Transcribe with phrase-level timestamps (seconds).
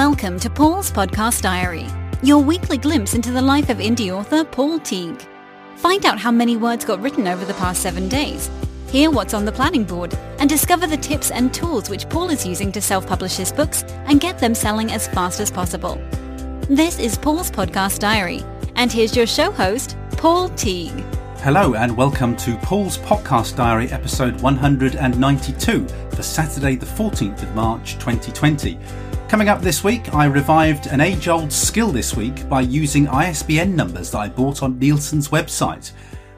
[0.00, 1.86] Welcome to Paul's Podcast Diary,
[2.22, 5.20] your weekly glimpse into the life of indie author Paul Teague.
[5.76, 8.48] Find out how many words got written over the past seven days,
[8.88, 12.46] hear what's on the planning board, and discover the tips and tools which Paul is
[12.46, 16.00] using to self-publish his books and get them selling as fast as possible.
[16.70, 18.42] This is Paul's Podcast Diary,
[18.76, 21.04] and here's your show host, Paul Teague.
[21.40, 27.98] Hello and welcome to Paul's Podcast Diary episode 192 for Saturday the 14th of March
[27.98, 28.78] 2020.
[29.30, 33.76] Coming up this week, I revived an age old skill this week by using ISBN
[33.76, 35.92] numbers that I bought on Nielsen's website.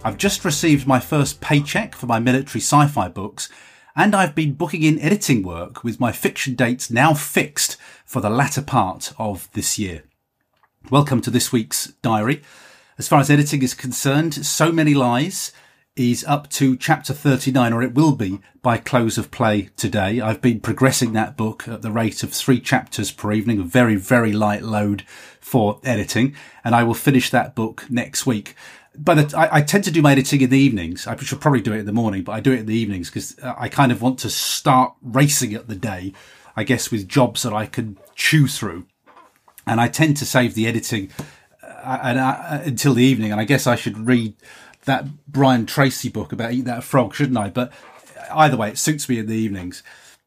[0.04, 3.48] I've just received my first paycheck for my military sci fi books,
[3.96, 8.28] and I've been booking in editing work with my fiction dates now fixed for the
[8.28, 10.04] latter part of this year.
[10.90, 12.42] Welcome to this week's diary.
[12.98, 15.50] As far as editing is concerned, So Many Lies
[15.96, 20.20] is up to chapter 39, or it will be by close of play today.
[20.20, 23.96] I've been progressing that book at the rate of three chapters per evening, a very,
[23.96, 25.02] very light load
[25.40, 26.34] for editing,
[26.64, 28.54] and I will finish that book next week.
[28.96, 31.06] But I, I, tend to do my editing in the evenings.
[31.06, 33.08] I should probably do it in the morning, but I do it in the evenings
[33.08, 36.12] because I kind of want to start racing at the day,
[36.56, 38.86] I guess, with jobs that I can chew through.
[39.66, 41.10] And I tend to save the editing
[41.62, 43.32] uh, uh, until the evening.
[43.32, 44.34] And I guess I should read
[44.84, 47.50] that Brian Tracy book about eat that frog, shouldn't I?
[47.50, 47.72] But
[48.32, 49.82] either way, it suits me in the evenings.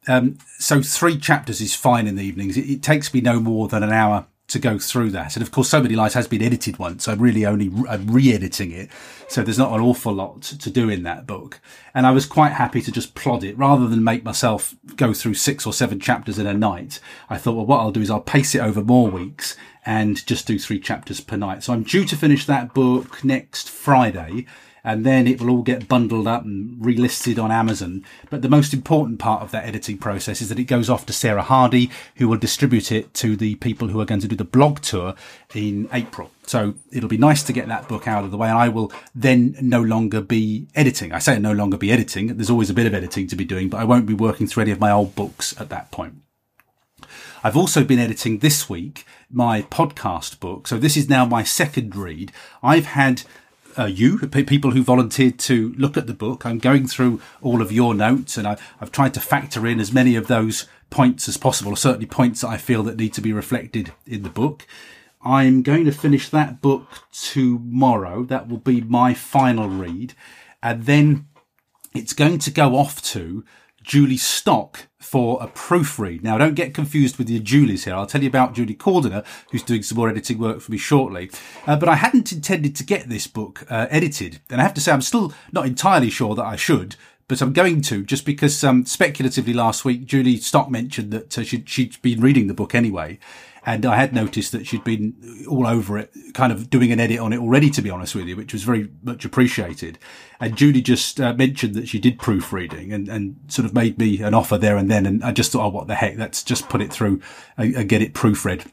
[0.08, 2.58] Um, so three chapters is fine in the evenings.
[2.58, 5.36] It, it, takes me no more than an hour to go through that.
[5.36, 7.08] And of course, So Many Lies has been edited once.
[7.08, 8.90] I'm really only re-editing it.
[9.28, 11.60] So there's not an awful lot to do in that book.
[11.96, 15.34] And I was quite happy to just plod it rather than make myself go through
[15.34, 17.00] six or seven chapters in a night.
[17.30, 20.46] I thought, well, what I'll do is I'll pace it over more weeks and just
[20.46, 21.64] do three chapters per night.
[21.64, 24.46] So I'm due to finish that book next Friday
[24.86, 28.06] and then it will all get bundled up and relisted on Amazon.
[28.30, 31.14] But the most important part of that editing process is that it goes off to
[31.14, 34.44] Sarah Hardy, who will distribute it to the people who are going to do the
[34.44, 35.16] blog tour
[35.56, 36.30] in April.
[36.46, 38.94] So it'll be nice to get that book out of the way and I will
[39.16, 41.12] then no longer be editing.
[41.12, 42.38] I say no longer be editing.
[42.38, 44.62] There's always a bit of editing to be doing, but I won't be working through
[44.62, 46.22] any of my old books at that point.
[47.44, 50.68] I've also been editing this week my podcast book.
[50.68, 52.32] So this is now my second read.
[52.62, 53.24] I've had
[53.78, 56.46] uh, you, people who volunteered to look at the book.
[56.46, 59.92] I'm going through all of your notes and I, have tried to factor in as
[59.92, 63.22] many of those points as possible, or certainly points that I feel that need to
[63.22, 64.66] be reflected in the book.
[65.22, 68.24] I'm going to finish that book tomorrow.
[68.24, 70.14] That will be my final read.
[70.62, 71.28] And then
[71.96, 73.44] it's going to go off to
[73.86, 76.24] Julie Stock for a proofread.
[76.24, 77.94] Now, don't get confused with your Julies here.
[77.94, 81.30] I'll tell you about Julie Cordiner, who's doing some more editing work for me shortly.
[81.68, 84.42] Uh, but I hadn't intended to get this book uh, edited.
[84.50, 86.96] And I have to say, I'm still not entirely sure that I should,
[87.28, 91.44] but I'm going to just because um, speculatively last week, Julie Stock mentioned that uh,
[91.44, 93.20] she'd, she'd been reading the book anyway.
[93.66, 97.20] And I had noticed that she'd been all over it, kind of doing an edit
[97.20, 99.98] on it already, to be honest with you, which was very much appreciated.
[100.40, 104.22] And Judy just uh, mentioned that she did proofreading and, and sort of made me
[104.22, 105.06] an offer there and then.
[105.06, 106.18] And I just thought, oh, what the heck?
[106.18, 107.22] Let's just put it through
[107.58, 108.72] and, and get it proofread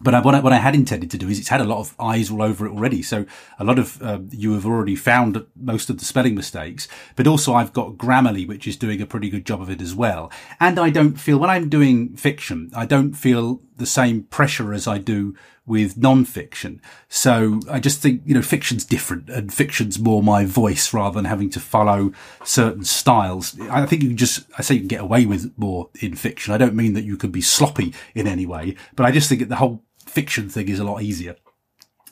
[0.00, 1.78] but I, what, I, what I had intended to do is it's had a lot
[1.78, 3.02] of eyes all over it already.
[3.02, 3.24] So
[3.58, 7.54] a lot of uh, you have already found most of the spelling mistakes, but also
[7.54, 10.30] I've got Grammarly, which is doing a pretty good job of it as well.
[10.60, 14.86] And I don't feel when I'm doing fiction, I don't feel the same pressure as
[14.86, 15.34] I do
[15.66, 16.80] with non-fiction.
[17.08, 21.24] So I just think, you know, fiction's different and fiction's more my voice rather than
[21.24, 22.12] having to follow
[22.44, 23.58] certain styles.
[23.68, 26.54] I think you can just, I say you can get away with more in fiction.
[26.54, 29.40] I don't mean that you can be sloppy in any way, but I just think
[29.40, 31.34] that the whole fiction thing is a lot easier.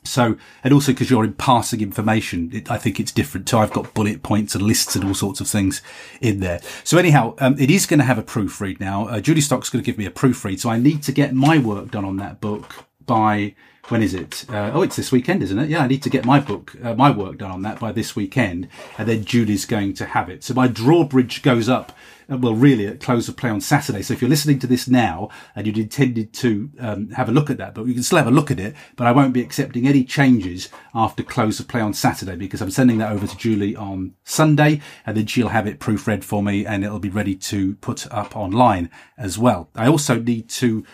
[0.05, 3.59] So, and also because you're imparting information, it, I think it's different too.
[3.59, 5.81] I've got bullet points and lists and all sorts of things
[6.21, 6.61] in there.
[6.85, 9.09] So anyhow, um, it is going to have a proofread now.
[9.09, 10.61] Uh, Julie Stock's going to give me a proofread.
[10.61, 13.55] So I need to get my work done on that book by
[13.89, 14.47] when is it?
[14.49, 15.69] Uh, oh, it's this weekend, isn't it?
[15.69, 18.17] Yeah, I need to get my book, uh, my work done on that by this
[18.17, 20.43] weekend, and then Julie's going to have it.
[20.43, 21.93] So my drawbridge goes up.
[22.31, 24.03] Uh, well, really, at close of play on Saturday.
[24.03, 27.51] So if you're listening to this now and you'd intended to um, have a look
[27.51, 29.43] at that book, you can still have a look at it, but I won't be
[29.43, 33.37] accepting any changes after close of play on Saturday because I'm sending that over to
[33.37, 37.35] Julie on Sunday, and then she'll have it proofread for me, and it'll be ready
[37.37, 39.69] to put up online as well.
[39.75, 40.85] I also need to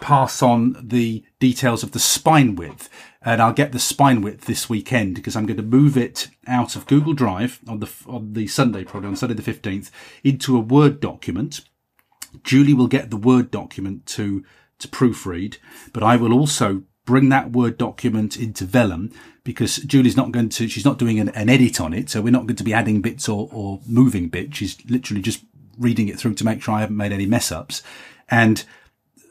[0.00, 2.88] pass on the details of the spine width.
[3.24, 6.76] And I'll get the spine width this weekend because I'm going to move it out
[6.76, 9.90] of Google Drive on the, on the Sunday, probably on Sunday the 15th,
[10.22, 11.62] into a Word document.
[12.42, 14.44] Julie will get the Word document to,
[14.78, 15.56] to proofread,
[15.94, 19.10] but I will also bring that Word document into Vellum
[19.42, 22.10] because Julie's not going to, she's not doing an, an edit on it.
[22.10, 24.58] So we're not going to be adding bits or, or moving bits.
[24.58, 25.44] She's literally just
[25.78, 27.82] reading it through to make sure I haven't made any mess ups.
[28.28, 28.64] And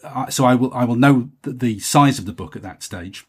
[0.03, 3.25] uh, so I will I will know the size of the book at that stage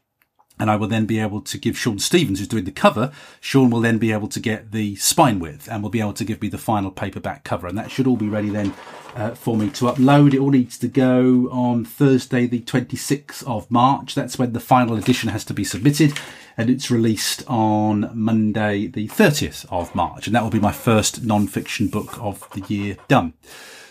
[0.58, 3.70] and I will then be able to give Sean Stevens, who's doing the cover, Sean
[3.70, 6.40] will then be able to get the spine width and will be able to give
[6.40, 7.66] me the final paperback cover.
[7.66, 8.72] And that should all be ready then
[9.16, 10.32] uh, for me to upload.
[10.32, 14.14] It all needs to go on Thursday, the 26th of March.
[14.14, 16.12] That's when the final edition has to be submitted
[16.56, 20.26] and it's released on Monday, the 30th of March.
[20.26, 23.34] And that will be my first non-fiction book of the year done.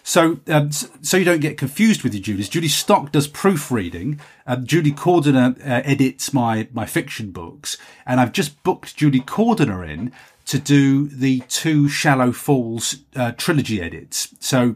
[0.03, 2.43] So, um, so you don't get confused with your Julie.
[2.43, 4.19] Julie Stock does proofreading.
[4.45, 9.89] Um, Julie Cordiner uh, edits my my fiction books, and I've just booked Julie Cordiner
[9.89, 10.11] in
[10.45, 14.35] to do the two Shallow Falls uh, trilogy edits.
[14.41, 14.75] So,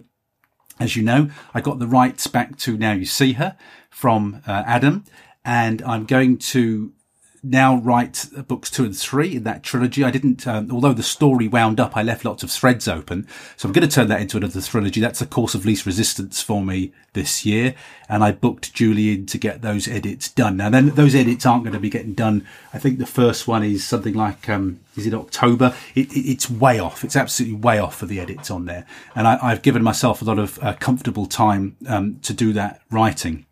[0.79, 3.57] as you know, I got the rights back to Now You See Her
[3.89, 5.03] from uh, Adam,
[5.43, 6.93] and I'm going to
[7.43, 10.03] now write books two and three in that trilogy.
[10.03, 13.27] I didn't, um, although the story wound up, I left lots of threads open.
[13.55, 15.01] So I'm going to turn that into another trilogy.
[15.01, 17.75] That's a course of least resistance for me this year.
[18.09, 20.57] And I booked Julian to get those edits done.
[20.57, 22.45] Now then those edits aren't going to be getting done.
[22.73, 25.75] I think the first one is something like, um, is it October?
[25.95, 27.03] It, it, it's way off.
[27.03, 28.85] It's absolutely way off for the edits on there.
[29.15, 32.81] And I, have given myself a lot of uh, comfortable time, um, to do that
[32.91, 33.46] writing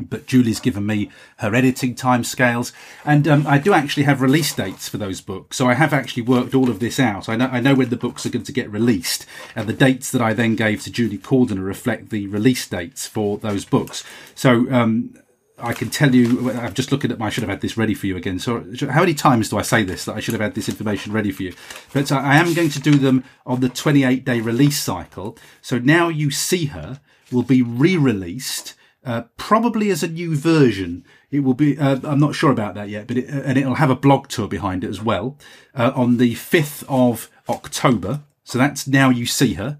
[0.00, 2.72] but Julie's given me her editing timescales,
[3.04, 5.56] and um, I do actually have release dates for those books.
[5.56, 7.28] So I have actually worked all of this out.
[7.28, 10.10] I know I know when the books are going to get released, and the dates
[10.10, 14.02] that I then gave to Julie Cordiner reflect the release dates for those books.
[14.34, 15.16] So um,
[15.58, 17.94] I can tell you, I'm just looking at my, I should have had this ready
[17.94, 18.40] for you again.
[18.40, 21.12] So how many times do I say this, that I should have had this information
[21.12, 21.54] ready for you?
[21.92, 25.38] But I am going to do them on the 28 day release cycle.
[25.62, 27.00] So now you see her
[27.30, 28.74] will be re-released
[29.04, 31.04] uh, probably as a new version.
[31.30, 33.90] It will be, uh, I'm not sure about that yet, but it, and it'll have
[33.90, 35.36] a blog tour behind it as well,
[35.74, 38.22] uh, on the 5th of October.
[38.44, 39.78] So that's now you see her.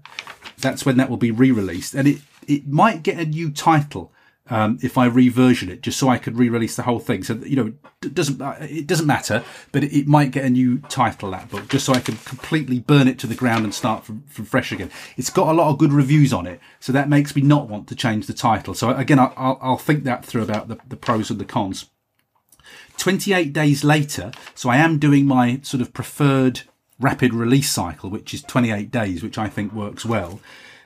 [0.57, 4.11] That's when that will be re-released and it, it might get a new title
[4.49, 7.23] um, if I reversion it, just so I could re-release the whole thing.
[7.23, 10.49] So you know, it doesn't uh, it doesn't matter, but it, it, might get a
[10.49, 13.73] new title that book, just so I can completely burn it to the ground and
[13.73, 14.91] start from, from fresh again.
[15.17, 17.87] It's got a lot of good reviews on it, so that makes me not want
[17.87, 18.75] to change the title.
[18.75, 21.89] So again, I'll, I'll think that through about the, the pros and the cons.
[22.97, 26.61] 28 days later, so I am doing my sort of preferred
[26.99, 30.39] rapid release cycle, which is 28 days, which I think works well.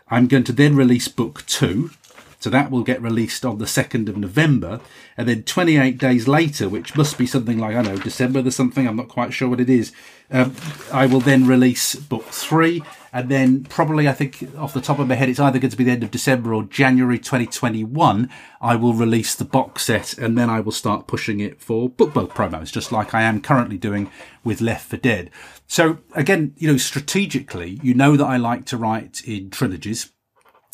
[0.09, 1.91] I'm going to then release book two,
[2.39, 4.79] so that will get released on the 2nd of November.
[5.17, 8.87] And then 28 days later, which must be something like, I know, December or something,
[8.87, 9.91] I'm not quite sure what it is,
[10.31, 10.55] um,
[10.93, 12.81] I will then release book three.
[13.11, 15.77] And then probably, I think off the top of my head, it's either going to
[15.77, 18.29] be the end of December or January 2021.
[18.61, 22.29] I will release the box set and then I will start pushing it for BookBub
[22.29, 24.09] promos, just like I am currently doing
[24.45, 25.29] with Left for Dead.
[25.67, 30.13] So again, you know, strategically, you know that I like to write in trilogies.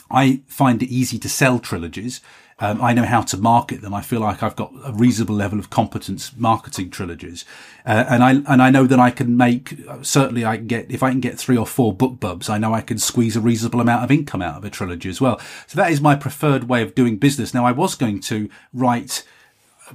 [0.09, 2.21] I find it easy to sell trilogies.
[2.57, 3.93] Um, I know how to market them.
[3.93, 7.43] I feel like I've got a reasonable level of competence marketing trilogies,
[7.85, 11.03] uh, and I and I know that I can make certainly I can get if
[11.03, 12.49] I can get three or four BookBubs.
[12.49, 15.19] I know I can squeeze a reasonable amount of income out of a trilogy as
[15.19, 15.37] well.
[15.67, 17.53] So that is my preferred way of doing business.
[17.53, 19.25] Now I was going to write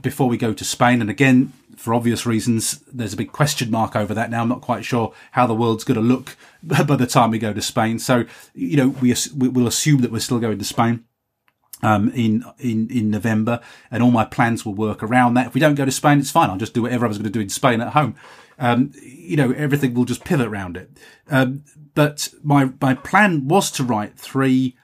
[0.02, 3.96] before we go to Spain, and again for obvious reasons, there's a big question mark
[3.96, 4.42] over that now.
[4.42, 7.54] I'm not quite sure how the world's going to look by the time we go
[7.54, 7.98] to Spain.
[7.98, 11.04] So, you know, we, we'll assume that we're still going to Spain.
[11.82, 13.58] Um, in, in, in November
[13.90, 15.46] and all my plans will work around that.
[15.46, 16.50] If we don't go to Spain, it's fine.
[16.50, 18.16] I'll just do whatever I was going to do in Spain at home.
[18.58, 20.90] Um, you know, everything will just pivot around it.
[21.30, 24.76] Um, but my, my plan was to write three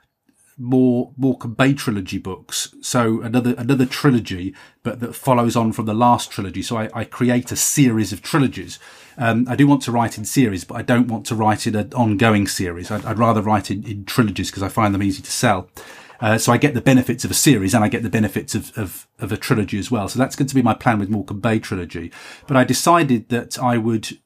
[0.59, 2.75] more Morecambe Bay trilogy books.
[2.81, 6.63] So another another trilogy, but that follows on from the last trilogy.
[6.63, 8.79] So I, I create a series of trilogies.
[9.19, 11.75] Um, I do want to write in series, but I don't want to write in
[11.75, 12.91] an ongoing series.
[12.91, 15.69] I'd, I'd rather write in, in trilogies because I find them easy to sell.
[16.21, 18.77] Uh, so I get the benefits of a series and I get the benefits of,
[18.77, 20.09] of, of a trilogy as well.
[20.09, 22.11] So that's going to be my plan with Morecambe Bay trilogy.
[22.47, 24.19] But I decided that I would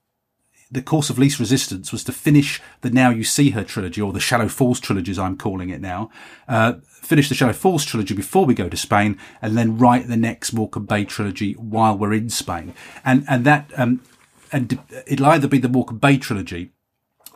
[0.70, 4.12] the course of least resistance was to finish the Now You See Her trilogy, or
[4.12, 6.10] the Shallow Falls trilogy, as I'm calling it now.
[6.46, 10.16] Uh, finish the Shallow Falls trilogy before we go to Spain, and then write the
[10.16, 12.74] next Morecambe Bay trilogy while we're in Spain.
[13.04, 14.02] And and that um,
[14.52, 16.70] and it'll either be the Morecambe Bay trilogy,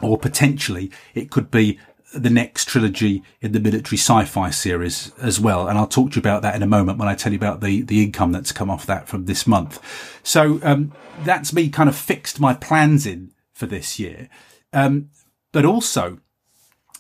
[0.01, 1.79] or potentially it could be
[2.15, 5.69] the next trilogy in the military sci-fi series as well.
[5.69, 7.61] And I'll talk to you about that in a moment when I tell you about
[7.61, 9.81] the, the income that's come off that from this month.
[10.23, 10.93] So, um,
[11.25, 14.29] that's me kind of fixed my plans in for this year.
[14.73, 15.11] Um,
[15.53, 16.19] but also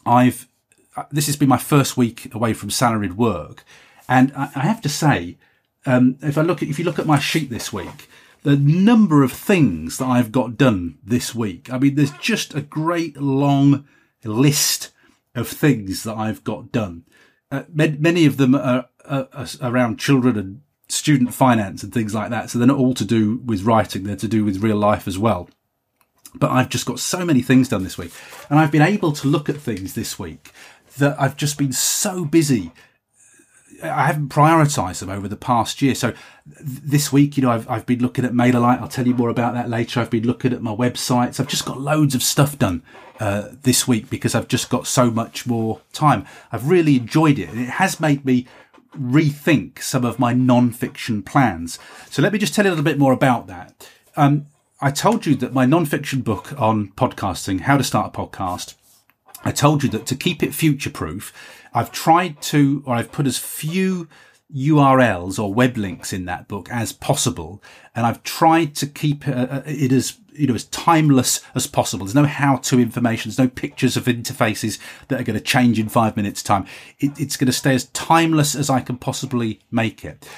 [0.06, 0.48] I've,
[0.96, 3.64] uh, this has been my first week away from salaried work.
[4.08, 5.38] And I, I have to say,
[5.86, 8.08] um, if I look at, if you look at my sheet this week,
[8.42, 11.72] the number of things that I've got done this week.
[11.72, 13.86] I mean, there's just a great long
[14.22, 14.90] list
[15.34, 17.04] of things that I've got done.
[17.50, 22.30] Uh, many of them are, uh, uh, around children and student finance and things like
[22.30, 22.50] that.
[22.50, 25.18] So they're not all to do with writing; they're to do with real life as
[25.18, 25.48] well.
[26.34, 28.12] But I've just got so many things done this week,
[28.50, 30.52] and I've been able to look at things this week
[30.98, 32.72] that I've just been so busy
[33.82, 35.94] I haven't prioritised them over the past year.
[35.94, 36.12] So
[36.46, 38.80] this week, you know, I've, I've been looking at MailerLite.
[38.80, 40.00] I'll tell you more about that later.
[40.00, 41.40] I've been looking at my websites.
[41.40, 42.82] I've just got loads of stuff done
[43.20, 46.26] uh, this week because I've just got so much more time.
[46.52, 48.46] I've really enjoyed it, and it has made me
[48.98, 51.78] rethink some of my non-fiction plans.
[52.10, 53.90] So let me just tell you a little bit more about that.
[54.16, 54.46] Um,
[54.80, 58.74] I told you that my non-fiction book on podcasting, how to start a podcast.
[59.44, 61.32] I told you that to keep it future proof,
[61.74, 64.08] I've tried to, or I've put as few
[64.54, 67.62] URLs or web links in that book as possible.
[67.94, 72.06] And I've tried to keep uh, uh, it as, you know, as timeless as possible.
[72.06, 73.30] There's no how to information.
[73.30, 74.78] There's no pictures of interfaces
[75.08, 76.66] that are going to change in five minutes time.
[77.00, 80.28] It, it's going to stay as timeless as I can possibly make it.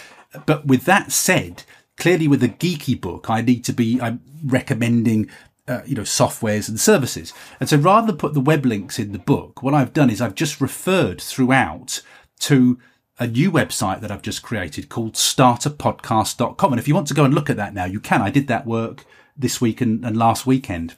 [0.46, 1.64] But with that said,
[1.96, 5.30] clearly with a geeky book, I need to be, I'm recommending
[5.68, 7.32] uh, you know, softwares and services.
[7.60, 10.20] And so rather than put the web links in the book, what I've done is
[10.20, 12.02] I've just referred throughout
[12.40, 12.78] to
[13.18, 16.72] a new website that I've just created called starterpodcast.com.
[16.72, 18.22] And if you want to go and look at that now, you can.
[18.22, 19.04] I did that work
[19.36, 20.96] this week and, and last weekend.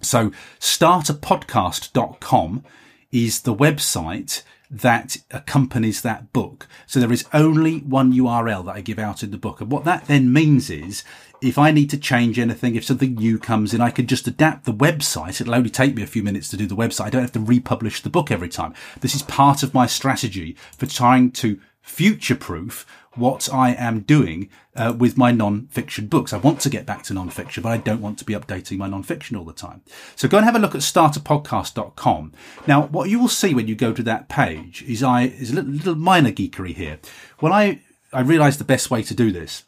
[0.00, 2.64] So starterpodcast.com
[3.10, 4.42] is the website
[4.72, 6.66] that accompanies that book.
[6.86, 9.60] So there is only one URL that I give out in the book.
[9.60, 11.04] And what that then means is
[11.42, 14.64] if I need to change anything, if something new comes in, I can just adapt
[14.64, 15.40] the website.
[15.40, 17.04] It'll only take me a few minutes to do the website.
[17.04, 18.72] I don't have to republish the book every time.
[19.00, 24.48] This is part of my strategy for trying to future proof what I am doing
[24.74, 26.32] uh, with my non-fiction books.
[26.32, 28.88] I want to get back to non-fiction, but I don't want to be updating my
[28.88, 29.82] non-fiction all the time.
[30.16, 32.32] So go and have a look at starterpodcast.com.
[32.66, 35.56] Now, what you will see when you go to that page is I is a
[35.56, 36.98] little, little minor geekery here.
[37.38, 37.80] When I
[38.12, 39.64] I realized the best way to do this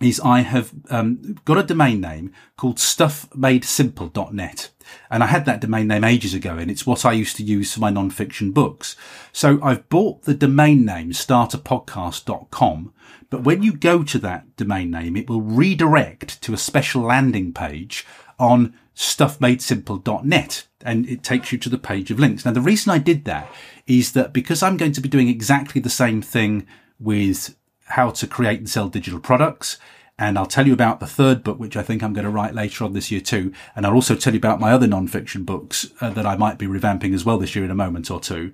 [0.00, 4.70] is I have um, got a domain name called stuffmadesimple.net.
[5.10, 7.74] And I had that domain name ages ago, and it's what I used to use
[7.74, 8.94] for my non-fiction books.
[9.32, 12.92] So I've bought the domain name starterpodcast.com,
[13.30, 17.52] but when you go to that domain name, it will redirect to a special landing
[17.52, 18.06] page
[18.38, 22.44] on stuffmadesimple.net and it takes you to the page of links.
[22.44, 23.52] Now, the reason I did that
[23.86, 26.66] is that because I'm going to be doing exactly the same thing
[27.00, 29.78] with how to create and sell digital products.
[30.18, 32.54] And I'll tell you about the third book, which I think I'm going to write
[32.54, 33.52] later on this year too.
[33.74, 36.66] And I'll also tell you about my other non-fiction books uh, that I might be
[36.66, 38.52] revamping as well this year in a moment or two.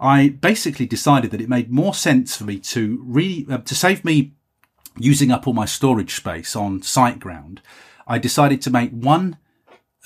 [0.00, 4.04] I basically decided that it made more sense for me to re, uh, to save
[4.04, 4.32] me
[4.98, 7.58] using up all my storage space on SiteGround.
[8.06, 9.38] I decided to make one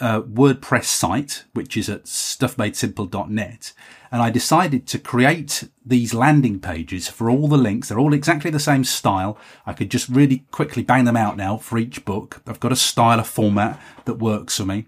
[0.01, 3.73] uh, WordPress site, which is at stuffmadesimple.net.
[4.11, 7.89] And I decided to create these landing pages for all the links.
[7.89, 9.39] They're all exactly the same style.
[9.67, 12.41] I could just really quickly bang them out now for each book.
[12.47, 14.87] I've got a style, a format that works for me.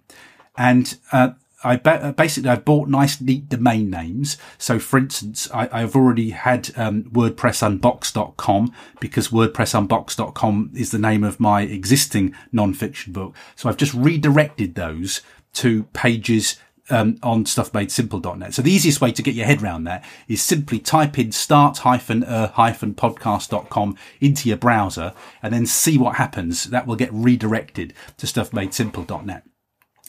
[0.57, 1.31] And, uh,
[1.63, 4.37] I ba- basically I've bought nice neat domain names.
[4.59, 11.41] So for instance, I, have already had um, WordPressUnbox.com because WordPressUnbox.com is the name of
[11.41, 13.35] my existing non-fiction book.
[13.57, 15.21] So I've just redirected those
[15.55, 16.57] to pages
[16.91, 18.55] um, on stuffmadesimple.net.
[18.55, 21.79] So the easiest way to get your head around that is simply type in start
[21.79, 26.65] hyphen podcast.com into your browser and then see what happens.
[26.65, 29.45] That will get redirected to stuffmadesimple.net.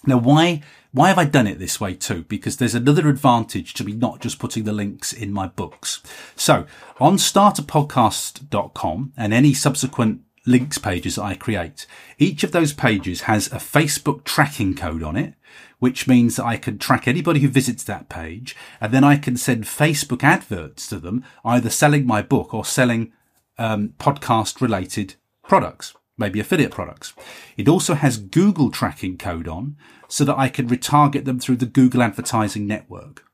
[0.07, 0.61] Now, why
[0.93, 2.25] why have I done it this way too?
[2.27, 6.01] Because there's another advantage to me not just putting the links in my books.
[6.35, 6.65] So
[6.99, 11.85] on starterpodcast.com and any subsequent links pages I create,
[12.17, 15.35] each of those pages has a Facebook tracking code on it,
[15.79, 19.37] which means that I can track anybody who visits that page and then I can
[19.37, 23.13] send Facebook adverts to them, either selling my book or selling
[23.57, 27.13] um, podcast related products maybe affiliate products.
[27.57, 29.75] It also has Google tracking code on
[30.07, 33.25] so that I can retarget them through the Google advertising network.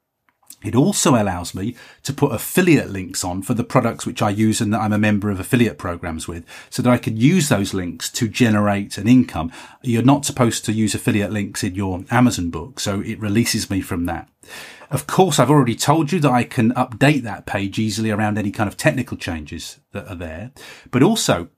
[0.63, 4.59] It also allows me to put affiliate links on for the products which I use
[4.59, 7.75] and that I'm a member of affiliate programs with so that I can use those
[7.75, 9.51] links to generate an income.
[9.83, 13.81] You're not supposed to use affiliate links in your Amazon book, so it releases me
[13.81, 14.29] from that.
[14.89, 18.51] Of course, I've already told you that I can update that page easily around any
[18.51, 20.51] kind of technical changes that are there,
[20.89, 21.49] but also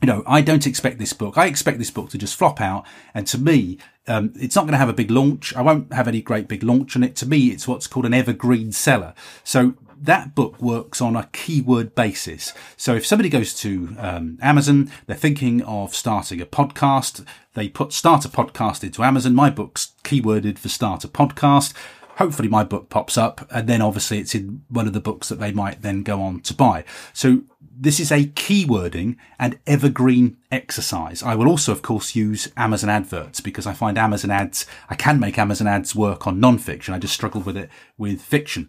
[0.00, 1.36] you know, I don't expect this book.
[1.36, 2.86] I expect this book to just flop out.
[3.12, 3.78] And to me,
[4.08, 5.54] um, it's not going to have a big launch.
[5.54, 7.16] I won't have any great big launch on it.
[7.16, 9.14] To me, it's what's called an evergreen seller.
[9.44, 12.54] So that book works on a keyword basis.
[12.78, 17.92] So if somebody goes to um, Amazon, they're thinking of starting a podcast, they put
[17.92, 19.34] start a podcast into Amazon.
[19.34, 21.74] My book's keyworded for start a podcast
[22.16, 25.40] hopefully my book pops up and then obviously it's in one of the books that
[25.40, 26.84] they might then go on to buy.
[27.14, 27.40] So
[27.80, 31.22] this is a keywording and evergreen exercise.
[31.22, 35.18] I will also, of course, use Amazon adverts because I find Amazon ads, I can
[35.18, 36.92] make Amazon ads work on non-fiction.
[36.92, 38.68] I just struggled with it with fiction.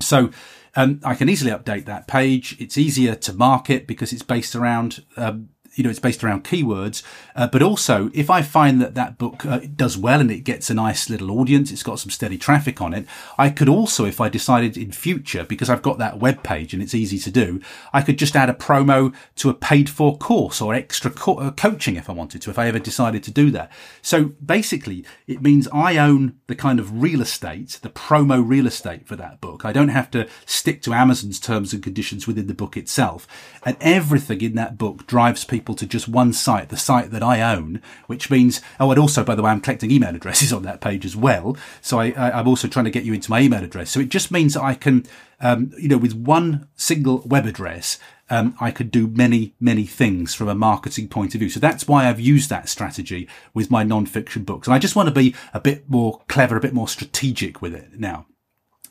[0.00, 0.30] So
[0.76, 2.54] um, I can easily update that page.
[2.60, 7.02] It's easier to market because it's based around um, you know, it's based around keywords.
[7.38, 10.70] Uh, but also, if I find that that book uh, does well and it gets
[10.70, 13.06] a nice little audience, it's got some steady traffic on it,
[13.38, 16.82] I could also, if I decided in future, because I've got that web page and
[16.82, 17.60] it's easy to do,
[17.92, 21.52] I could just add a promo to a paid for course or extra co- uh,
[21.52, 23.70] coaching if I wanted to, if I ever decided to do that.
[24.02, 29.06] So basically, it means I own the kind of real estate, the promo real estate
[29.06, 29.64] for that book.
[29.64, 33.28] I don't have to stick to Amazon's terms and conditions within the book itself.
[33.64, 37.54] And everything in that book drives people to just one site, the site that I
[37.54, 40.80] own, which means, oh, and also, by the way, I'm collecting email addresses on that
[40.80, 41.56] page as well.
[41.80, 43.90] So I, am also trying to get you into my email address.
[43.90, 45.04] So it just means that I can,
[45.40, 47.98] um, you know, with one single web address,
[48.30, 51.50] um, I could do many, many things from a marketing point of view.
[51.50, 54.66] So that's why I've used that strategy with my non-fiction books.
[54.66, 57.74] And I just want to be a bit more clever, a bit more strategic with
[57.74, 58.26] it now.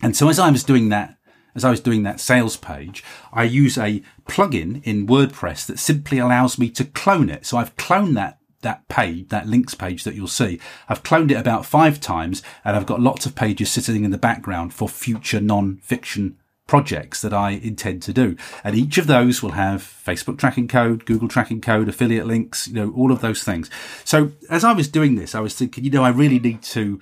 [0.02, 1.17] And so as I was doing that
[1.58, 6.20] as I was doing that sales page, I use a plugin in WordPress that simply
[6.20, 7.46] allows me to clone it.
[7.46, 10.60] So I've cloned that that page, that links page that you'll see.
[10.90, 14.18] I've cloned it about five times and I've got lots of pages sitting in the
[14.18, 18.36] background for future non-fiction projects that I intend to do.
[18.64, 22.74] And each of those will have Facebook tracking code, Google tracking code, affiliate links, you
[22.74, 23.70] know, all of those things.
[24.04, 27.00] So as I was doing this, I was thinking, you know, I really need to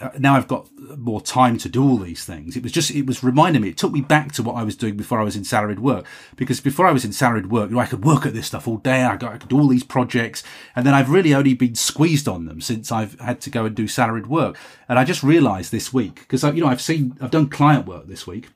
[0.00, 2.56] Uh, now I've got more time to do all these things.
[2.56, 4.76] It was just, it was reminding me, it took me back to what I was
[4.76, 6.06] doing before I was in salaried work.
[6.36, 8.66] Because before I was in salaried work, you know, I could work at this stuff
[8.66, 9.02] all day.
[9.02, 10.42] I, got, I could do all these projects.
[10.74, 13.74] And then I've really only been squeezed on them since I've had to go and
[13.74, 14.56] do salaried work.
[14.88, 18.06] And I just realized this week, because you know, I've seen, I've done client work
[18.06, 18.48] this week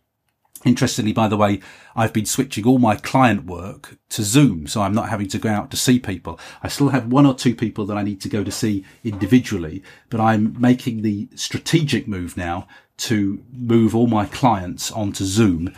[0.65, 1.61] Interestingly, by the way,
[1.95, 5.51] I've been switching all my client work to Zoom, so I'm not having to go
[5.51, 6.41] out to see people.
[6.63, 9.83] I still have one or two people that I need to go to see individually,
[10.09, 15.75] but I'm making the strategic move now to move all my clients onto Zoom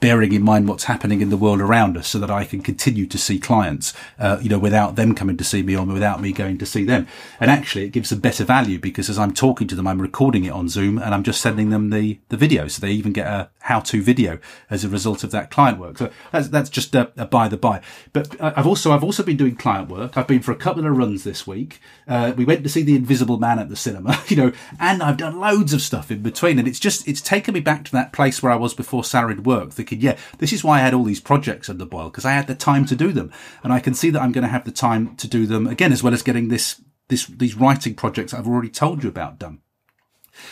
[0.00, 3.06] bearing in mind what's happening in the world around us so that I can continue
[3.06, 6.32] to see clients, uh, you know, without them coming to see me or without me
[6.32, 7.06] going to see them.
[7.40, 10.44] And actually it gives a better value because as I'm talking to them, I'm recording
[10.44, 12.68] it on Zoom and I'm just sending them the, the video.
[12.68, 14.38] So they even get a how to video
[14.70, 15.98] as a result of that client work.
[15.98, 17.80] So that's, that's just a, a by the by.
[18.12, 20.16] But I've also, I've also been doing client work.
[20.16, 21.80] I've been for a couple of runs this week.
[22.06, 25.16] Uh, we went to see the Invisible Man at the cinema, you know, and I've
[25.16, 26.60] done loads of stuff in between.
[26.60, 29.44] And it's just, it's taken me back to that place where I was before salaried
[29.44, 32.32] work, thinking, yeah, this is why I had all these projects under boil because I
[32.32, 33.32] had the time to do them.
[33.62, 35.92] And I can see that I'm going to have the time to do them again,
[35.92, 39.60] as well as getting this, this, these writing projects I've already told you about done.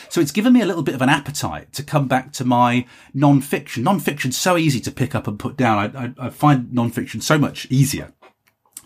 [0.09, 2.87] So it's given me a little bit of an appetite to come back to my
[3.13, 3.83] non-fiction.
[3.83, 5.77] Non-fiction's so easy to pick up and put down.
[5.95, 8.11] I, I, I find non-fiction so much easier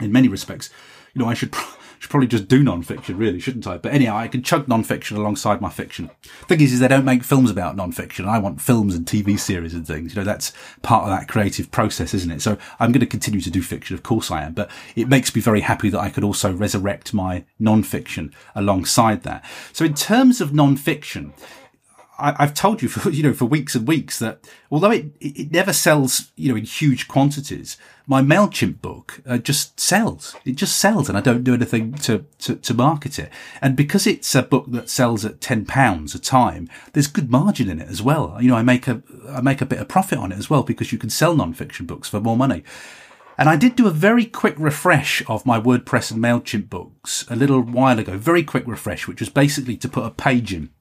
[0.01, 0.69] in many respects.
[1.13, 1.55] You know, I should
[1.99, 3.77] should probably just do non-fiction, really, shouldn't I?
[3.77, 6.09] But anyhow, I can chug non-fiction alongside my fiction.
[6.47, 8.25] Thing is, is they don't make films about non-fiction.
[8.25, 10.15] I want films and TV series and things.
[10.15, 12.41] You know, that's part of that creative process, isn't it?
[12.41, 13.95] So I'm going to continue to do fiction.
[13.95, 17.13] Of course I am, but it makes me very happy that I could also resurrect
[17.13, 19.43] my non-fiction alongside that.
[19.73, 21.33] So in terms of non-fiction,
[22.19, 25.51] I, have told you for you know for weeks and weeks that although it it
[25.51, 27.77] never sells you know in huge quantities,
[28.07, 30.35] my Mailchimp book uh, just sells.
[30.45, 33.31] It just sells, and I don't do anything to, to to market it.
[33.61, 37.69] And because it's a book that sells at ten pounds a time, there's good margin
[37.69, 38.37] in it as well.
[38.41, 40.63] You know, I make a I make a bit of profit on it as well
[40.63, 42.63] because you can sell non-fiction books for more money.
[43.37, 47.37] And I did do a very quick refresh of my WordPress and MailChimp books a
[47.37, 50.71] little while ago, very quick refresh, which was basically to put a page in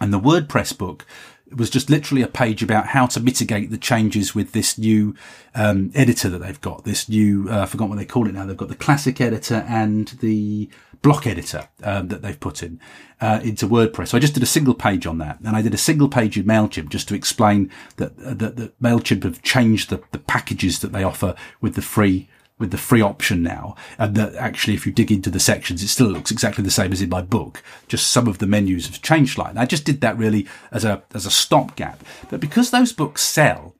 [0.00, 1.06] and the WordPress book
[1.54, 5.14] was just literally a page about how to mitigate the changes with this new
[5.54, 6.84] um, editor that they've got.
[6.84, 8.46] This new, uh, I forgot what they call it now.
[8.46, 10.68] They've got the classic editor and the
[11.02, 12.78] block editor um, that they've put in
[13.20, 14.08] uh, into WordPress.
[14.08, 16.38] So I just did a single page on that, and I did a single page
[16.38, 20.80] in Mailchimp just to explain that uh, that, that Mailchimp have changed the, the packages
[20.80, 22.28] that they offer with the free
[22.60, 23.74] with the free option now.
[23.98, 26.92] And that actually, if you dig into the sections, it still looks exactly the same
[26.92, 27.62] as in my book.
[27.88, 29.58] Just some of the menus have changed slightly.
[29.58, 32.04] I just did that really as a, as a stopgap.
[32.28, 33.74] But because those books sell,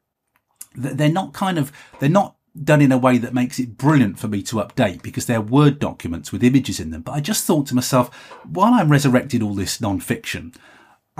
[0.74, 4.26] they're not kind of, they're not done in a way that makes it brilliant for
[4.26, 7.02] me to update because they're Word documents with images in them.
[7.02, 8.12] But I just thought to myself,
[8.44, 10.52] while I'm resurrecting all this non-fiction,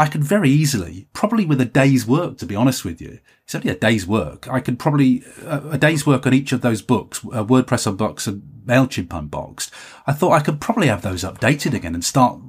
[0.00, 3.54] I could very easily, probably with a day's work, to be honest with you, it's
[3.54, 4.48] only a day's work.
[4.48, 8.26] I could probably, uh, a day's work on each of those books, uh, WordPress Unboxed
[8.26, 9.70] and MailChimp Unboxed.
[10.06, 12.40] I thought I could probably have those updated again and start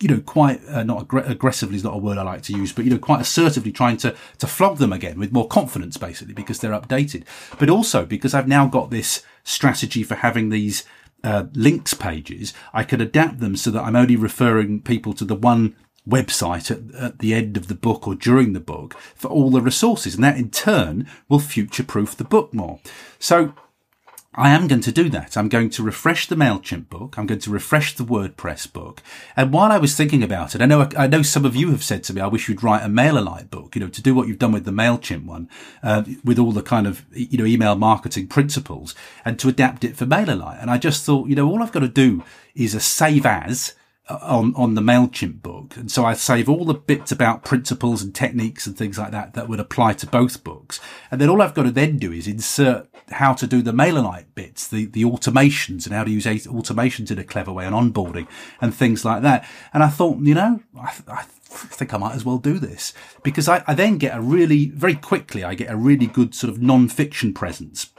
[0.00, 2.72] you know, quite uh, not aggr- aggressively is not a word I like to use,
[2.72, 6.34] but you know, quite assertively trying to to flog them again with more confidence, basically
[6.34, 7.24] because they're updated,
[7.58, 10.84] but also because I've now got this strategy for having these
[11.24, 12.54] uh, links pages.
[12.72, 15.74] I could adapt them so that I'm only referring people to the one
[16.08, 19.60] website at, at the end of the book or during the book for all the
[19.60, 22.80] resources, and that in turn will future proof the book more.
[23.18, 23.54] So
[24.34, 25.36] I am going to do that.
[25.36, 27.18] I'm going to refresh the MailChimp book.
[27.18, 29.02] I'm going to refresh the WordPress book.
[29.34, 31.82] And while I was thinking about it, I know, I know some of you have
[31.82, 34.28] said to me, I wish you'd write a MailerLite book, you know, to do what
[34.28, 35.48] you've done with the MailChimp one,
[35.82, 38.94] uh, with all the kind of, you know, email marketing principles
[39.24, 40.62] and to adapt it for MailerLite.
[40.62, 42.22] And I just thought, you know, all I've got to do
[42.54, 43.74] is a save as
[44.08, 45.76] on, on the MailChimp book.
[45.76, 49.34] And so I save all the bits about principles and techniques and things like that
[49.34, 50.80] that would apply to both books.
[51.10, 54.26] And then all I've got to then do is insert how to do the MailerLite
[54.34, 58.26] bits, the, the automations and how to use automations in a clever way and onboarding
[58.60, 59.46] and things like that.
[59.72, 62.92] And I thought, you know, I, I think I might as well do this
[63.22, 66.50] because I, I then get a really, very quickly, I get a really good sort
[66.50, 67.90] of non-fiction presence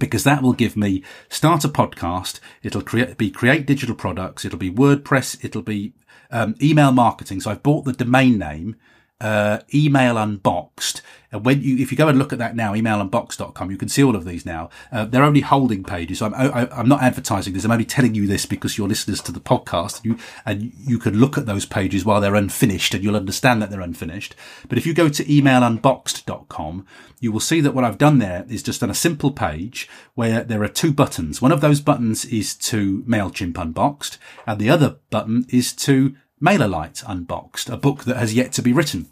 [0.00, 2.40] because that will give me start a podcast.
[2.64, 4.44] It'll create, be create digital products.
[4.44, 5.44] It'll be WordPress.
[5.44, 5.92] It'll be
[6.32, 7.40] um, email marketing.
[7.40, 8.76] So I've bought the domain name,
[9.20, 11.02] uh, email unboxed
[11.32, 14.02] and when you, if you go and look at that now, emailunbox.com, you can see
[14.02, 14.68] all of these now.
[14.90, 16.18] Uh, they're only holding pages.
[16.18, 17.64] So I'm, I, i am not advertising this.
[17.64, 20.98] I'm only telling you this because you're listeners to the podcast and you, and you
[20.98, 24.34] can look at those pages while they're unfinished and you'll understand that they're unfinished.
[24.68, 26.86] But if you go to emailunboxed.com,
[27.20, 30.42] you will see that what I've done there is just on a simple page where
[30.42, 31.40] there are two buttons.
[31.40, 37.04] One of those buttons is to MailChimp Unboxed and the other button is to MailerLite
[37.06, 39.10] Unboxed, a book that has yet to be written.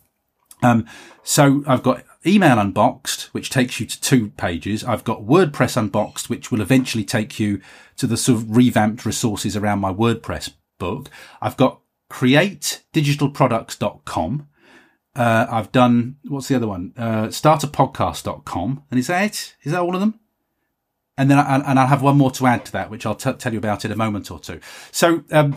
[0.63, 0.87] Um,
[1.23, 4.83] so I've got email unboxed, which takes you to two pages.
[4.85, 7.61] I've got WordPress unboxed, which will eventually take you
[7.97, 11.11] to the sort of revamped resources around my WordPress book.
[11.41, 14.49] I've got createdigitalproducts.com.
[15.15, 16.93] Uh, I've done, what's the other one?
[16.97, 18.85] Uh, starterpodcast.com.
[18.91, 19.57] And is that it?
[19.63, 20.21] Is that all of them?
[21.17, 23.33] And then, I, and I'll have one more to add to that, which I'll t-
[23.33, 24.61] tell you about in a moment or two.
[24.93, 25.57] So, um,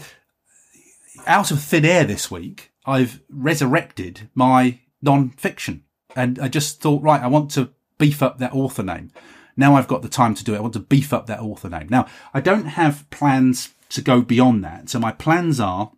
[1.28, 5.84] out of thin air this week, I've resurrected my non-fiction.
[6.16, 9.12] And I just thought, right, I want to beef up that author name.
[9.56, 10.58] Now I've got the time to do it.
[10.58, 11.88] I want to beef up that author name.
[11.90, 14.90] Now I don't have plans to go beyond that.
[14.90, 15.92] So my plans are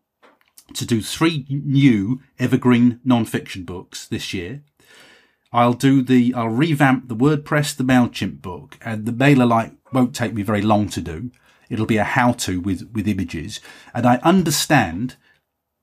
[0.74, 4.64] to do three new evergreen non-fiction books this year.
[5.52, 10.34] I'll do the, I'll revamp the WordPress, the MailChimp book and the MailerLite won't take
[10.34, 11.32] me very long to do.
[11.74, 13.60] It'll be a how to with, with images.
[13.96, 15.16] And I understand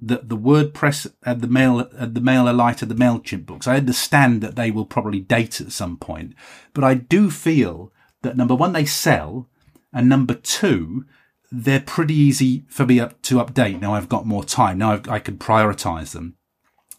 [0.00, 3.66] that the WordPress and the mail, and the MailerLite and the MailChimp books.
[3.66, 6.34] I understand that they will probably date at some point,
[6.74, 9.48] but I do feel that number one, they sell
[9.92, 11.06] and number two,
[11.50, 13.80] they're pretty easy for me up to update.
[13.80, 14.78] Now I've got more time.
[14.78, 16.36] Now I've, i can prioritize them.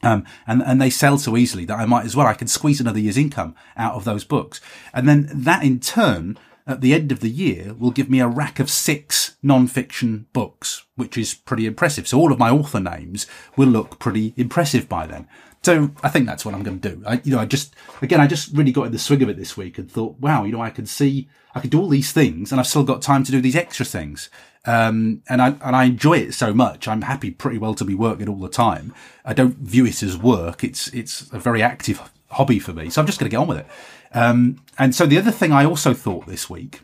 [0.04, 2.82] Um, and, and they sell so easily that I might as well, I can squeeze
[2.82, 4.60] another year's income out of those books.
[4.94, 8.28] And then that in turn at the end of the year will give me a
[8.28, 12.08] rack of six non-fiction books, which is pretty impressive.
[12.08, 15.28] So all of my author names will look pretty impressive by then.
[15.64, 17.04] So I think that's what I'm going to do.
[17.06, 19.38] I, you know, I just, again, I just really got in the swing of it
[19.38, 22.12] this week and thought, wow, you know, I can see, I can do all these
[22.12, 24.30] things and I've still got time to do these extra things.
[24.66, 26.88] Um, and I, and I enjoy it so much.
[26.88, 28.94] I'm happy pretty well to be working all the time.
[29.24, 30.64] I don't view it as work.
[30.64, 32.90] It's, it's a very active hobby for me.
[32.90, 33.68] So I'm just going to get on with it.
[34.14, 36.82] Um, and so the other thing I also thought this week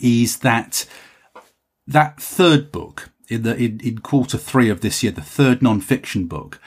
[0.00, 0.86] is that
[1.86, 6.26] that third book in the in, in quarter three of this year, the third non-fiction
[6.26, 6.60] book,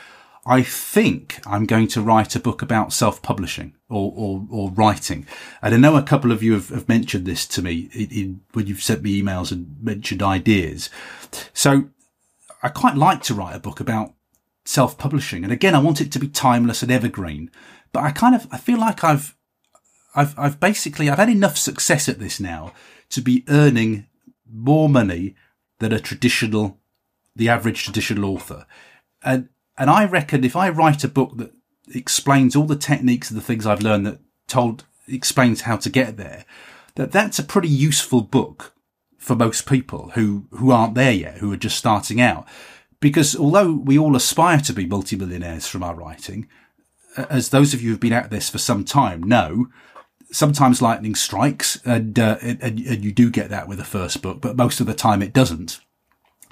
[0.46, 5.28] I think I'm going to write a book about self-publishing or, or, or writing.
[5.62, 8.42] And I know a couple of you have, have mentioned this to me in, in,
[8.54, 10.90] when you've sent me emails and mentioned ideas.
[11.54, 11.90] So
[12.64, 14.14] I quite like to write a book about
[14.66, 15.44] self-publishing.
[15.44, 17.52] And again, I want it to be timeless and evergreen,
[17.92, 19.36] but I kind of, I feel like I've,
[20.16, 22.74] I've, I've basically, I've had enough success at this now
[23.10, 24.08] to be earning
[24.52, 25.36] more money
[25.80, 26.78] than a traditional,
[27.36, 28.66] the average traditional author.
[29.24, 31.54] And, and I reckon if I write a book that
[31.94, 36.18] explains all the techniques and the things I've learned that told, explains how to get
[36.18, 36.46] there,
[36.96, 38.74] that that's a pretty useful book
[39.18, 42.48] for most people who, who aren't there yet, who are just starting out.
[43.00, 46.48] Because although we all aspire to be multimillionaires from our writing,
[47.30, 49.68] as those of you who've been at this for some time know,
[50.32, 54.42] sometimes lightning strikes and, uh, and, and you do get that with the first book,
[54.42, 55.80] but most of the time it doesn't.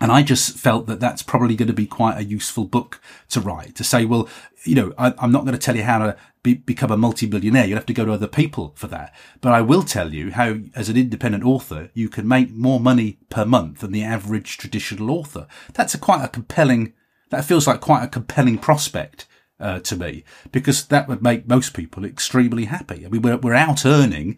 [0.02, 3.42] And I just felt that that's probably going to be quite a useful book to
[3.42, 4.30] write to say, well,
[4.64, 7.66] you know, I, am not going to tell you how to be, become a multi-billionaire.
[7.66, 9.14] You'll have to go to other people for that.
[9.42, 13.18] But I will tell you how, as an independent author, you can make more money
[13.30, 15.48] per month than the average traditional author.
[15.74, 16.94] That's a quite a compelling,
[17.30, 19.28] that feels like quite a compelling prospect.
[19.60, 23.06] Uh, to me, because that would make most people extremely happy.
[23.06, 24.38] I mean, we're, we're out earning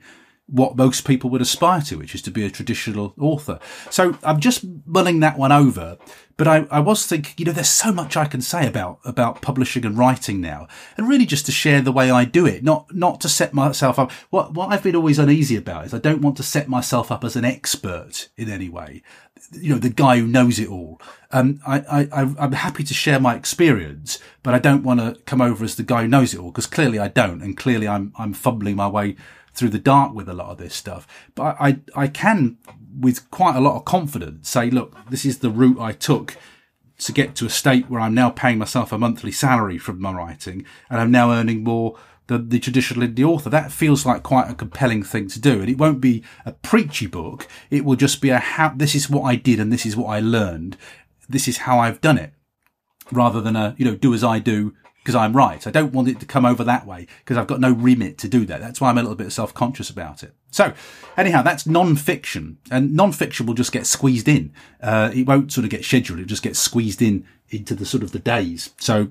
[0.51, 3.57] what most people would aspire to, which is to be a traditional author.
[3.89, 5.97] So I'm just mulling that one over.
[6.35, 9.41] But I, I was thinking, you know, there's so much I can say about, about
[9.41, 12.93] publishing and writing now and really just to share the way I do it, not,
[12.93, 14.11] not to set myself up.
[14.29, 17.23] What, what I've been always uneasy about is I don't want to set myself up
[17.23, 19.03] as an expert in any way.
[19.51, 20.99] You know, the guy who knows it all.
[21.31, 25.41] Um, I, I, I'm happy to share my experience, but I don't want to come
[25.41, 27.41] over as the guy who knows it all because clearly I don't.
[27.41, 29.15] And clearly I'm, I'm fumbling my way
[29.53, 31.07] through the dark with a lot of this stuff.
[31.35, 32.57] But I, I can,
[32.99, 36.37] with quite a lot of confidence, say, look, this is the route I took
[36.99, 40.13] to get to a state where I'm now paying myself a monthly salary from my
[40.13, 43.49] writing and I'm now earning more than the traditional indie author.
[43.49, 45.61] That feels like quite a compelling thing to do.
[45.61, 47.47] And it won't be a preachy book.
[47.69, 50.07] It will just be a how, this is what I did and this is what
[50.07, 50.77] I learned.
[51.27, 52.33] This is how I've done it
[53.11, 55.65] rather than a, you know, do as I do, because I'm right.
[55.65, 58.27] I don't want it to come over that way because I've got no remit to
[58.27, 58.61] do that.
[58.61, 60.35] That's why I'm a little bit self-conscious about it.
[60.51, 60.73] So
[61.17, 64.53] anyhow, that's non-fiction and non-fiction will just get squeezed in.
[64.81, 66.19] Uh, it won't sort of get scheduled.
[66.19, 68.71] It just gets squeezed in into the sort of the days.
[68.77, 69.09] So,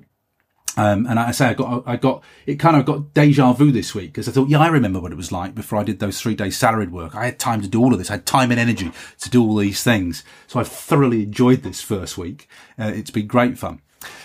[0.77, 3.93] um, and I say I got, I got, it kind of got deja vu this
[3.93, 6.21] week because I thought, yeah, I remember what it was like before I did those
[6.21, 7.15] three days salaried work.
[7.15, 8.09] I had time to do all of this.
[8.09, 10.23] I had time and energy to do all these things.
[10.47, 12.47] So I've thoroughly enjoyed this first week.
[12.79, 13.81] Uh, it's been great fun.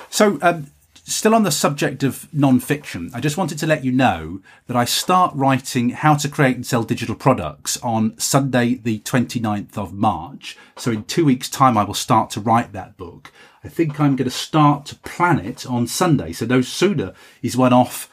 [0.08, 0.68] So, um,
[1.08, 4.84] Still on the subject of non-fiction, I just wanted to let you know that I
[4.84, 10.58] start writing how to create and sell digital products on Sunday, the 29th of March.
[10.76, 13.30] So in two weeks time, I will start to write that book.
[13.62, 16.32] I think I'm going to start to plan it on Sunday.
[16.32, 18.10] So no sooner is one off,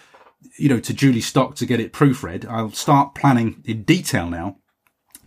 [0.58, 2.48] you know, to Julie Stock to get it proofread.
[2.48, 4.58] I'll start planning in detail now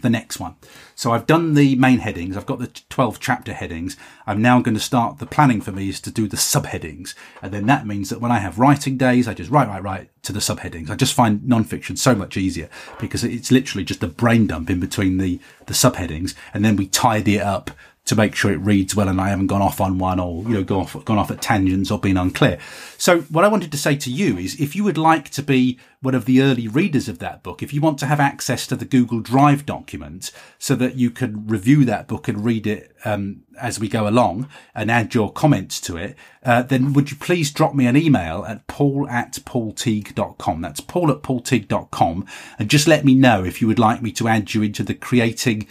[0.07, 0.55] the next one.
[0.95, 2.37] So I've done the main headings.
[2.37, 3.97] I've got the 12 chapter headings.
[4.25, 7.17] I'm now going to start the planning for me is to do the subheadings.
[7.43, 10.23] And then that means that when I have writing days, I just write, write, write
[10.23, 10.91] to the subheadings.
[10.91, 14.79] I just find nonfiction so much easier because it's literally just a brain dump in
[14.79, 16.35] between the, the subheadings.
[16.55, 17.73] And then we tidy it up
[18.07, 20.51] to make sure it reads well and I haven't gone off on one or, you
[20.51, 22.59] know, gone off, gone off at tangents or been unclear.
[22.97, 25.79] So what I wanted to say to you is if you would like to be
[26.01, 28.77] one of the early readers of that book, if you want to have access to
[28.77, 33.43] the Google Drive document so that you can review that book and read it, um,
[33.61, 37.51] as we go along and add your comments to it, uh, then would you please
[37.51, 40.61] drop me an email at paul at paulteague.com.
[40.61, 42.27] That's paul at paulteague.com
[42.59, 44.95] and just let me know if you would like me to add you into the
[44.95, 45.67] creating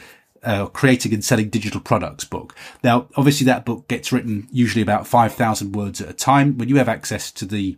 [0.45, 2.55] uh, creating and selling digital products book.
[2.83, 6.57] Now, obviously that book gets written usually about 5,000 words at a time.
[6.57, 7.77] When you have access to the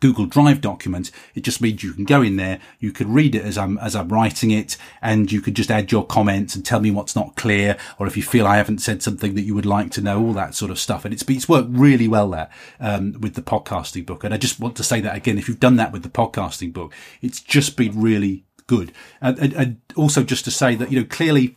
[0.00, 3.42] Google Drive document, it just means you can go in there, you can read it
[3.42, 6.80] as I'm, as I'm writing it, and you could just add your comments and tell
[6.80, 9.64] me what's not clear, or if you feel I haven't said something that you would
[9.64, 11.06] like to know, all that sort of stuff.
[11.06, 14.24] And it's, it's worked really well there, um, with the podcasting book.
[14.24, 16.74] And I just want to say that again, if you've done that with the podcasting
[16.74, 18.92] book, it's just been really good.
[19.22, 21.56] And, and, and also just to say that, you know, clearly,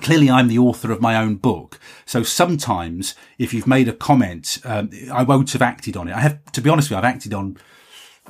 [0.00, 1.78] clearly I'm the author of my own book.
[2.06, 6.14] So sometimes if you've made a comment, um, I won't have acted on it.
[6.14, 7.56] I have, to be honest with you, I've acted on,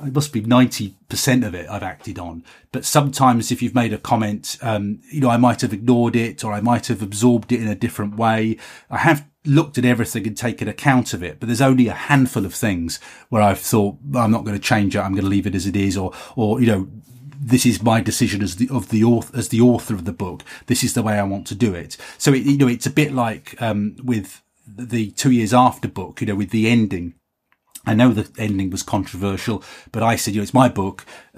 [0.05, 2.43] it must be 90% of it I've acted on.
[2.71, 6.43] But sometimes if you've made a comment, um, you know, I might have ignored it
[6.43, 8.57] or I might have absorbed it in a different way.
[8.89, 12.45] I have looked at everything and taken account of it, but there's only a handful
[12.45, 14.99] of things where I've thought, I'm not going to change it.
[14.99, 16.87] I'm going to leave it as it is or, or, you know,
[17.43, 20.43] this is my decision as the of the author as the author of the book.
[20.67, 21.97] This is the way I want to do it.
[22.17, 26.21] So it, you know, it's a bit like um, with the two years after book.
[26.21, 27.15] You know, with the ending.
[27.83, 31.03] I know the ending was controversial, but I said, you know, it's my book.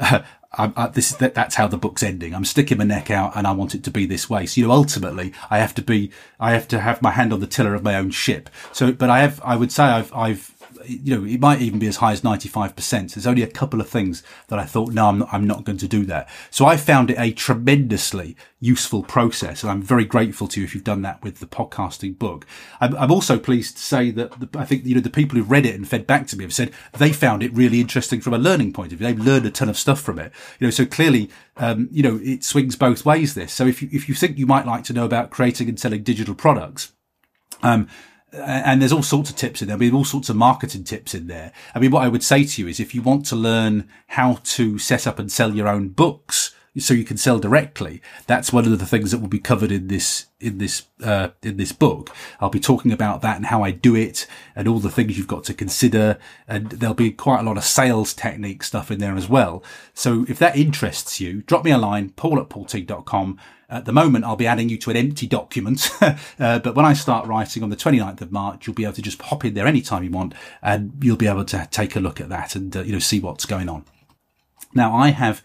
[0.56, 2.36] I, I, this that, that's how the book's ending.
[2.36, 4.46] I'm sticking my neck out, and I want it to be this way.
[4.46, 7.40] So you know, ultimately, I have to be, I have to have my hand on
[7.40, 8.50] the tiller of my own ship.
[8.72, 10.53] So, but I have, I would say, I've, I've
[10.86, 13.14] you know, it might even be as high as 95%.
[13.14, 15.78] There's only a couple of things that I thought, no, I'm not, I'm not going
[15.80, 16.30] to do that.
[16.50, 19.64] So I found it a tremendously useful process.
[19.64, 22.46] And I'm very grateful to you if you've done that with the podcasting book.
[22.80, 25.52] I'm, I'm also pleased to say that the, I think, you know, the people who've
[25.52, 28.34] read it and fed back to me have said they found it really interesting from
[28.34, 29.08] a learning point of view.
[29.08, 30.32] They've learned a ton of stuff from it.
[30.60, 33.54] You know, so clearly, um, you know, it swings both ways this.
[33.54, 36.04] So if you, if you think you might like to know about creating and selling
[36.04, 36.94] digital products,
[37.62, 37.88] um,
[38.34, 39.78] and there's all sorts of tips in there.
[39.78, 41.52] I mean, all sorts of marketing tips in there.
[41.76, 44.40] I mean, what I would say to you is if you want to learn how
[44.44, 48.02] to set up and sell your own books so you can sell directly.
[48.26, 51.58] That's one of the things that will be covered in this in this uh, in
[51.58, 52.10] this book.
[52.40, 55.28] I'll be talking about that and how I do it, and all the things you've
[55.28, 56.18] got to consider.
[56.48, 59.64] And there'll be quite a lot of sales technique stuff in there as well.
[59.94, 63.40] So if that interests you, drop me a line, paul at paulteague.com.
[63.74, 66.94] At the moment, I'll be adding you to an empty document, uh, but when I
[66.94, 69.66] start writing on the 29th of March, you'll be able to just hop in there
[69.66, 72.84] anytime you want, and you'll be able to take a look at that and uh,
[72.84, 73.84] you know see what's going on.
[74.76, 75.42] Now, I have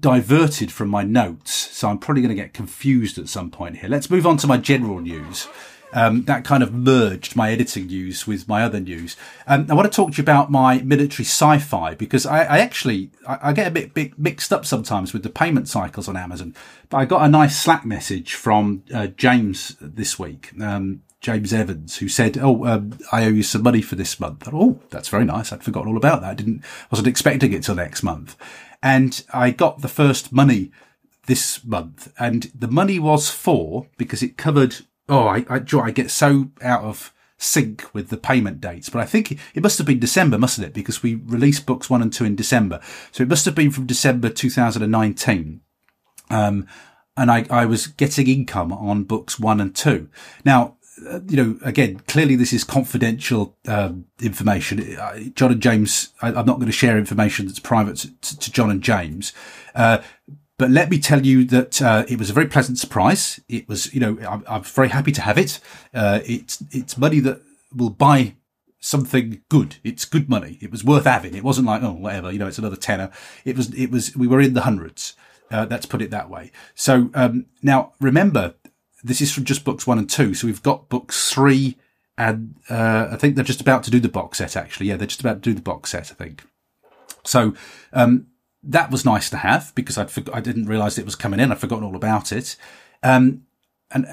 [0.00, 3.90] diverted from my notes, so I'm probably going to get confused at some point here.
[3.90, 5.48] Let's move on to my general news.
[5.92, 9.16] Um, that kind of merged my editing news with my other news.
[9.46, 13.10] Um, I want to talk to you about my military sci-fi because I, I actually
[13.26, 16.54] I, I, get a bit, bit, mixed up sometimes with the payment cycles on Amazon.
[16.90, 20.52] But I got a nice Slack message from uh, James this week.
[20.60, 24.44] Um, James Evans, who said, "Oh, um, I owe you some money for this month."
[24.44, 25.52] Thought, oh, that's very nice.
[25.52, 26.30] I'd forgotten all about that.
[26.30, 28.36] I didn't wasn't expecting it till next month.
[28.82, 30.70] And I got the first money
[31.28, 34.76] this month and the money was for, because it covered,
[35.08, 39.06] oh, I, I, I get so out of sync with the payment dates, but I
[39.06, 40.74] think it must have been December, mustn't it?
[40.74, 42.80] Because we released books one and two in December.
[43.12, 45.60] So it must have been from December 2019.
[46.30, 46.66] Um,
[47.16, 50.08] and I, I was getting income on books one and two.
[50.44, 50.76] Now,
[51.08, 54.96] uh, you know, again, clearly this is confidential um, information.
[54.96, 58.52] Uh, John and James, I, am not going to share information that's private to, to
[58.52, 59.32] John and James.
[59.74, 59.98] Uh,
[60.58, 63.40] but let me tell you that uh, it was a very pleasant surprise.
[63.48, 65.60] It was, you know, I'm, I'm very happy to have it.
[65.94, 67.40] Uh, it's it's money that
[67.74, 68.34] will buy
[68.80, 69.76] something good.
[69.84, 70.58] It's good money.
[70.60, 71.34] It was worth having.
[71.34, 73.10] It wasn't like oh whatever, you know, it's another tenner.
[73.44, 75.14] It was it was we were in the hundreds.
[75.50, 76.50] Uh, let's put it that way.
[76.74, 78.54] So um, now remember,
[79.02, 80.34] this is from just books one and two.
[80.34, 81.76] So we've got books three,
[82.16, 84.56] and uh, I think they're just about to do the box set.
[84.56, 86.10] Actually, yeah, they're just about to do the box set.
[86.10, 86.44] I think.
[87.24, 87.54] So
[87.92, 88.27] um,
[88.62, 91.52] that was nice to have because I'd I didn't realise it was coming in.
[91.52, 92.56] I'd forgotten all about it,
[93.02, 93.42] um,
[93.90, 94.06] and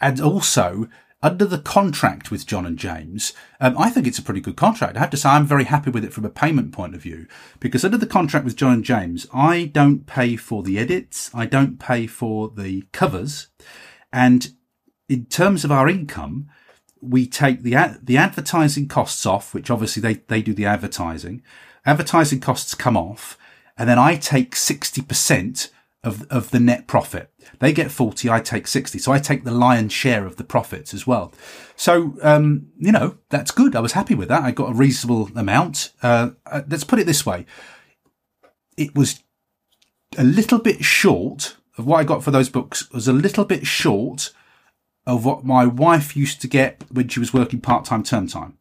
[0.00, 0.88] and also
[1.22, 4.96] under the contract with John and James, um, I think it's a pretty good contract.
[4.96, 7.26] I have to say I'm very happy with it from a payment point of view
[7.58, 11.44] because under the contract with John and James, I don't pay for the edits, I
[11.44, 13.48] don't pay for the covers.
[14.12, 14.54] And
[15.10, 16.48] in terms of our income,
[17.02, 21.42] we take the ad- the advertising costs off, which obviously they, they do the advertising.
[21.84, 23.38] Advertising costs come off,
[23.80, 25.70] and then I take 60%
[26.04, 27.30] of, of the net profit.
[27.60, 28.98] They get 40, I take 60.
[28.98, 31.32] So I take the lion's share of the profits as well.
[31.76, 33.74] So, um, you know, that's good.
[33.74, 34.42] I was happy with that.
[34.42, 35.92] I got a reasonable amount.
[36.02, 37.46] Uh, uh let's put it this way.
[38.76, 39.22] It was
[40.18, 43.66] a little bit short of what I got for those books was a little bit
[43.66, 44.30] short
[45.06, 48.58] of what my wife used to get when she was working part time term time.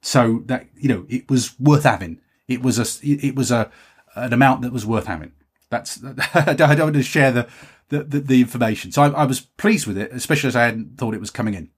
[0.00, 2.18] So that you know, it was worth having.
[2.48, 3.70] It was a it was a
[4.14, 5.32] an amount that was worth having.
[5.70, 6.02] That's
[6.34, 7.48] I don't want to share the
[7.88, 8.90] the, the, the information.
[8.90, 11.52] So I, I, was pleased with it, especially as I hadn't thought it was coming
[11.52, 11.68] in.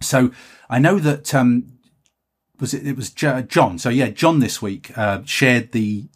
[0.00, 0.30] So
[0.70, 1.78] I know that um,
[2.58, 2.86] was it?
[2.86, 3.78] It was John.
[3.78, 6.08] So yeah, John this week uh, shared the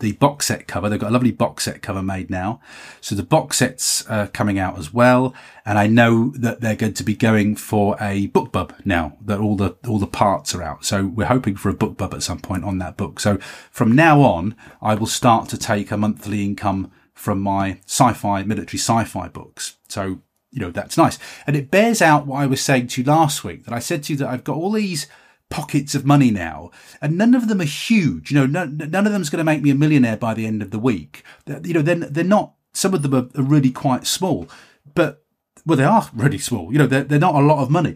[0.00, 0.88] the box set cover.
[0.88, 2.60] They've got a lovely box set cover made now.
[3.00, 5.34] So the box set's uh, coming out as well.
[5.66, 9.56] And I know that they're going to be going for a BookBub now that all
[9.56, 10.84] the, all the parts are out.
[10.84, 13.18] So we're hoping for a BookBub at some point on that book.
[13.18, 13.38] So
[13.70, 18.78] from now on, I will start to take a monthly income from my sci-fi, military
[18.78, 19.78] sci-fi books.
[19.88, 20.20] So,
[20.52, 21.18] you know, that's nice.
[21.44, 24.04] And it bears out what I was saying to you last week that I said
[24.04, 25.08] to you that I've got all these
[25.50, 28.30] pockets of money now, and none of them are huge.
[28.30, 30.62] You know, none, none of them's going to make me a millionaire by the end
[30.62, 31.22] of the week.
[31.46, 34.48] You know, they're, they're not, some of them are, are really quite small,
[34.94, 35.24] but,
[35.64, 36.72] well, they are really small.
[36.72, 37.94] You know, they're, they're not a lot of money.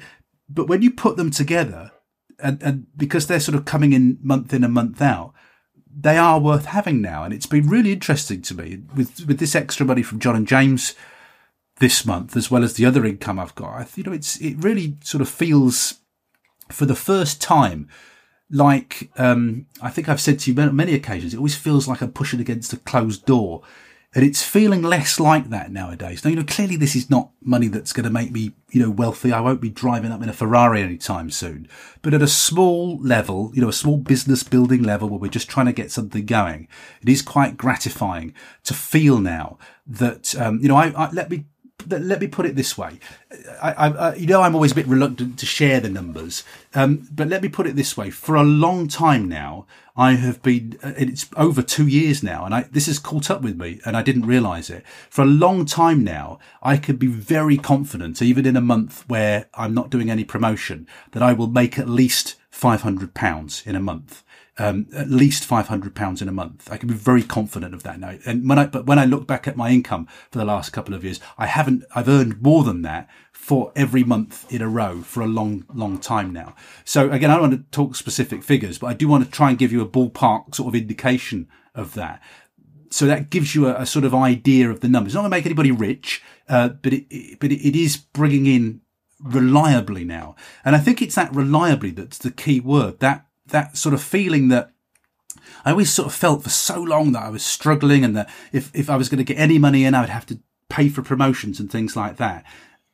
[0.49, 1.93] But when you put them together,
[2.39, 5.33] and, and because they're sort of coming in month in and month out,
[5.95, 7.23] they are worth having now.
[7.23, 10.49] And it's been really interesting to me with, with this extra money from John and
[10.49, 10.95] James
[11.79, 13.97] this month, as well as the other income I've got.
[13.97, 16.01] You know, it's, it really sort of feels
[16.73, 17.89] for the first time,
[18.51, 22.13] like um, I think I've said to you many, occasions, it always feels like I'm
[22.13, 23.63] pushing against a closed door.
[24.15, 26.23] And it's feeling less like that nowadays.
[26.23, 28.91] Now, you know, clearly this is not money that's going to make me, you know,
[28.91, 29.33] wealthy.
[29.33, 31.67] I won't be driving up in a Ferrari anytime soon.
[32.03, 35.49] But at a small level, you know, a small business building level where we're just
[35.49, 36.69] trying to get something going,
[37.01, 39.57] it is quite gratifying to feel now
[39.87, 41.47] that, um, you know, I, I, let me
[41.89, 42.99] let me put it this way.
[43.61, 46.45] I, I, you know, I'm always a bit reluctant to share the numbers,
[46.75, 48.11] um, but let me put it this way.
[48.11, 49.67] For a long time now,
[49.97, 53.43] I have been, uh, it's over two years now, and I, this has caught up
[53.43, 54.85] with me, and I didn't realize it.
[55.11, 59.47] For a long time now, I could be very confident, even in a month where
[59.55, 64.23] I'm not doing any promotion, that I will make at least £500 in a month.
[64.59, 66.71] Um, at least £500 in a month.
[66.71, 68.19] I can be very confident of that now.
[68.27, 70.93] And when I, but when I look back at my income for the last couple
[70.93, 75.01] of years, I haven't, I've earned more than that for every month in a row
[75.01, 76.55] for a long, long time now.
[76.85, 79.49] So again, I don't want to talk specific figures, but I do want to try
[79.49, 82.23] and give you a ballpark sort of indication of that.
[82.91, 85.13] So that gives you a, a sort of idea of the numbers.
[85.13, 88.47] It's not going to make anybody rich, uh, but it, it, but it is bringing
[88.47, 88.83] in
[89.19, 90.37] reliably now.
[90.65, 93.01] And I think it's that reliably that's the key word.
[93.01, 94.73] That that sort of feeling that
[95.65, 98.75] I always sort of felt for so long that I was struggling and that if,
[98.75, 101.03] if I was going to get any money in, I would have to pay for
[101.03, 102.45] promotions and things like that.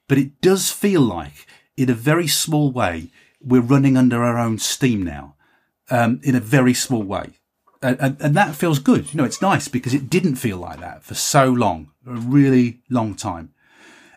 [0.06, 1.46] But it does feel like
[1.76, 5.36] in a very small way, we're running under our own steam now,
[5.90, 7.30] um, in a very small way.
[7.80, 9.12] And, and, and that feels good.
[9.12, 12.80] You know, it's nice because it didn't feel like that for so long, a really
[12.90, 13.52] long time.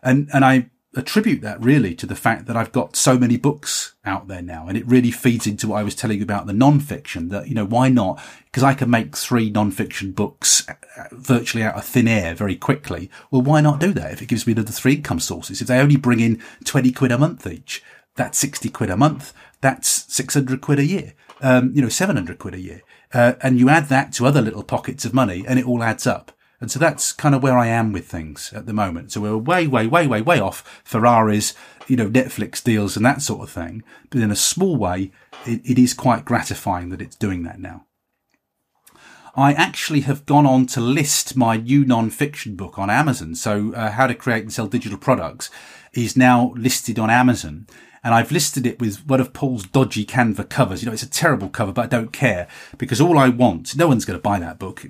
[0.01, 3.95] And, and I attribute that really to the fact that I've got so many books
[4.03, 4.67] out there now.
[4.67, 7.55] And it really feeds into what I was telling you about the non-fiction that, you
[7.55, 8.21] know, why not?
[8.45, 10.73] Because I can make three non-fiction books uh,
[11.11, 13.09] virtually out of thin air very quickly.
[13.29, 15.61] Well, why not do that if it gives me the three income sources?
[15.61, 17.81] If they only bring in 20 quid a month each,
[18.15, 19.33] that's 60 quid a month.
[19.61, 21.13] That's 600 quid a year.
[21.41, 22.81] Um, you know, 700 quid a year.
[23.13, 26.05] Uh, and you add that to other little pockets of money and it all adds
[26.05, 26.31] up.
[26.62, 29.12] And so that's kind of where I am with things at the moment.
[29.12, 31.55] So we're way, way, way, way, way off Ferraris,
[31.88, 33.84] you know, Netflix deals and that sort of thing.
[34.12, 35.12] But in a small way,
[35.47, 37.88] it, it is quite gratifying that it's doing that now.
[39.36, 43.34] I actually have gone on to list my new non-fiction book on Amazon.
[43.34, 45.49] So, uh, how to create and sell digital products
[45.93, 47.66] is now listed on Amazon.
[48.03, 50.82] And I've listed it with one of Paul's dodgy Canva covers.
[50.82, 52.47] You know, it's a terrible cover, but I don't care
[52.78, 54.86] because all I want, no one's going to buy that book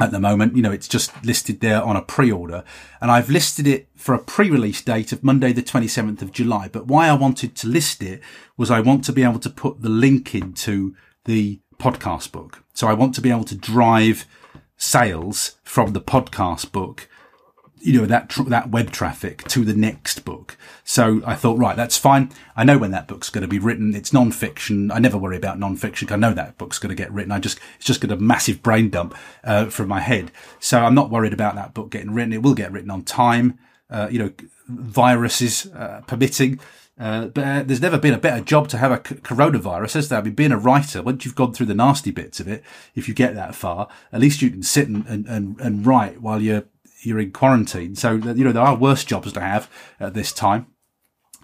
[0.00, 0.56] at the moment.
[0.56, 2.64] You know, it's just listed there on a pre-order
[3.00, 6.68] and I've listed it for a pre-release date of Monday, the 27th of July.
[6.68, 8.20] But why I wanted to list it
[8.56, 10.94] was I want to be able to put the link into
[11.24, 12.64] the podcast book.
[12.74, 14.26] So I want to be able to drive
[14.76, 17.08] sales from the podcast book
[17.80, 20.56] you know, that, tr- that web traffic to the next book.
[20.84, 22.30] So I thought, right, that's fine.
[22.56, 23.94] I know when that book's going to be written.
[23.94, 24.90] It's non-fiction.
[24.90, 26.12] I never worry about non-fiction.
[26.12, 27.32] I know that book's going to get written.
[27.32, 29.14] I just, it's just got a massive brain dump,
[29.44, 30.30] uh, from my head.
[30.60, 32.32] So I'm not worried about that book getting written.
[32.32, 33.58] It will get written on time,
[33.90, 34.32] uh, you know,
[34.66, 36.60] viruses, uh, permitting.
[36.98, 40.08] Uh, but uh, there's never been a better job to have a c- coronavirus, has
[40.08, 40.18] there?
[40.18, 42.64] I mean, being a writer, once you've gone through the nasty bits of it,
[42.96, 46.20] if you get that far, at least you can sit and, and, and, and write
[46.20, 46.64] while you're
[47.08, 47.96] you're in quarantine.
[47.96, 50.66] So, you know, there are worse jobs to have at this time.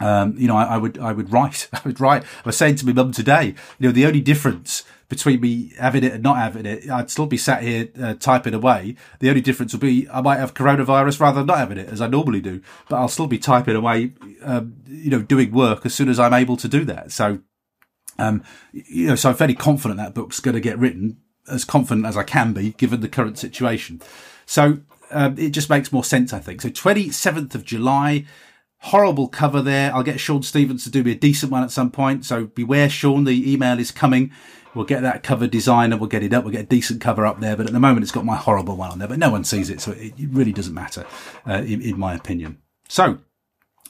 [0.00, 2.22] Um, you know, I, I, would, I would write, I would write.
[2.22, 6.02] I was saying to my mum today, you know, the only difference between me having
[6.02, 8.96] it and not having it, I'd still be sat here uh, typing away.
[9.20, 12.00] The only difference will be I might have coronavirus rather than not having it, as
[12.00, 14.12] I normally do, but I'll still be typing away,
[14.42, 17.12] um, you know, doing work as soon as I'm able to do that.
[17.12, 17.40] So,
[18.18, 18.42] um,
[18.72, 22.16] you know, so I'm fairly confident that book's going to get written, as confident as
[22.16, 24.00] I can be, given the current situation.
[24.46, 24.78] So
[25.14, 26.60] um, it just makes more sense, I think.
[26.60, 28.24] So 27th of July,
[28.78, 29.94] horrible cover there.
[29.94, 32.24] I'll get Sean Stevens to do me a decent one at some point.
[32.24, 33.24] So beware, Sean.
[33.24, 34.30] The email is coming.
[34.74, 36.44] We'll get that cover design and we'll get it up.
[36.44, 37.56] We'll get a decent cover up there.
[37.56, 39.08] But at the moment, it's got my horrible one on there.
[39.08, 41.06] But no one sees it, so it, it really doesn't matter,
[41.46, 42.58] uh, in, in, my opinion.
[42.88, 43.18] So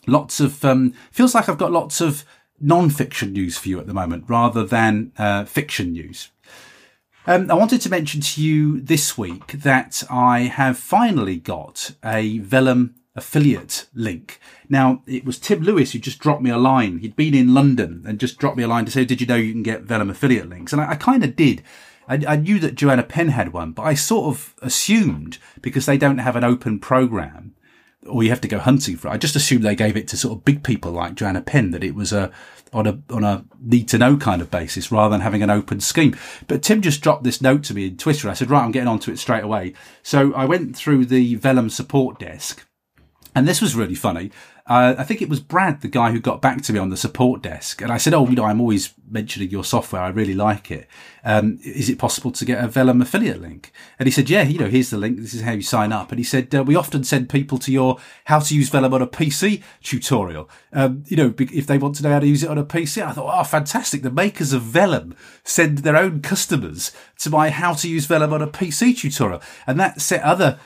[0.06, 2.24] lots of um, feels like I've got lots of
[2.60, 6.30] non-fiction news for you at the moment, rather than uh, fiction news.
[7.26, 12.38] Um, I wanted to mention to you this week that I have finally got a
[12.40, 14.38] Vellum affiliate link.
[14.68, 16.98] Now, it was Tim Lewis who just dropped me a line.
[16.98, 19.36] He'd been in London and just dropped me a line to say, did you know
[19.36, 20.74] you can get Vellum affiliate links?
[20.74, 21.62] And I, I kind of did.
[22.06, 25.96] I, I, knew that Joanna Penn had one, but I sort of assumed because they
[25.96, 27.54] don't have an open program
[28.07, 29.12] or you have to go hunting for it.
[29.12, 31.84] I just assumed they gave it to sort of big people like Joanna Penn, that
[31.84, 32.30] it was a,
[32.72, 35.80] on a on a need to know kind of basis rather than having an open
[35.80, 36.16] scheme.
[36.46, 38.28] But Tim just dropped this note to me in Twitter.
[38.28, 39.74] I said, right, I'm getting onto it straight away.
[40.02, 42.66] So I went through the Vellum support desk,
[43.34, 44.30] and this was really funny.
[44.66, 46.96] Uh, I think it was Brad, the guy who got back to me on the
[46.96, 47.82] support desk.
[47.82, 50.00] And I said, Oh, you know, I'm always mentioning your software.
[50.00, 50.88] I really like it.
[51.22, 53.72] Um, is it possible to get a Vellum affiliate link?
[53.98, 55.18] And he said, Yeah, you know, here's the link.
[55.18, 56.10] This is how you sign up.
[56.10, 59.02] And he said, uh, We often send people to your how to use Vellum on
[59.02, 60.48] a PC tutorial.
[60.72, 63.06] Um, you know, if they want to know how to use it on a PC.
[63.06, 64.00] I thought, Oh, fantastic.
[64.00, 68.40] The makers of Vellum send their own customers to my how to use Vellum on
[68.40, 69.42] a PC tutorial.
[69.66, 70.58] And that set other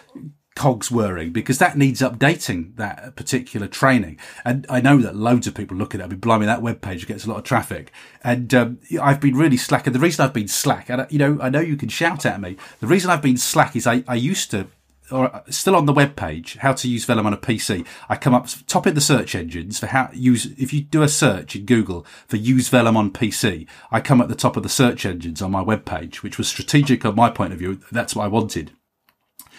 [0.59, 4.19] cogs whirring because that needs updating that particular training.
[4.45, 6.05] And I know that loads of people look at it.
[6.05, 7.93] I mean, blimey, that web page gets a lot of traffic.
[8.25, 9.87] And um, I've been really slack.
[9.87, 12.41] And the reason I've been slack, and you know, I know you can shout at
[12.41, 12.57] me.
[12.81, 14.67] The reason I've been slack is I, I used to
[15.11, 17.87] or still on the web page, how to use Vellum on a PC.
[18.11, 20.47] I come up top in the search engines for how use.
[20.59, 24.29] If you do a search in Google for use Vellum on PC, I come at
[24.29, 27.31] the top of the search engines on my web page, which was strategic on my
[27.31, 27.81] point of view.
[27.91, 28.73] That's what I wanted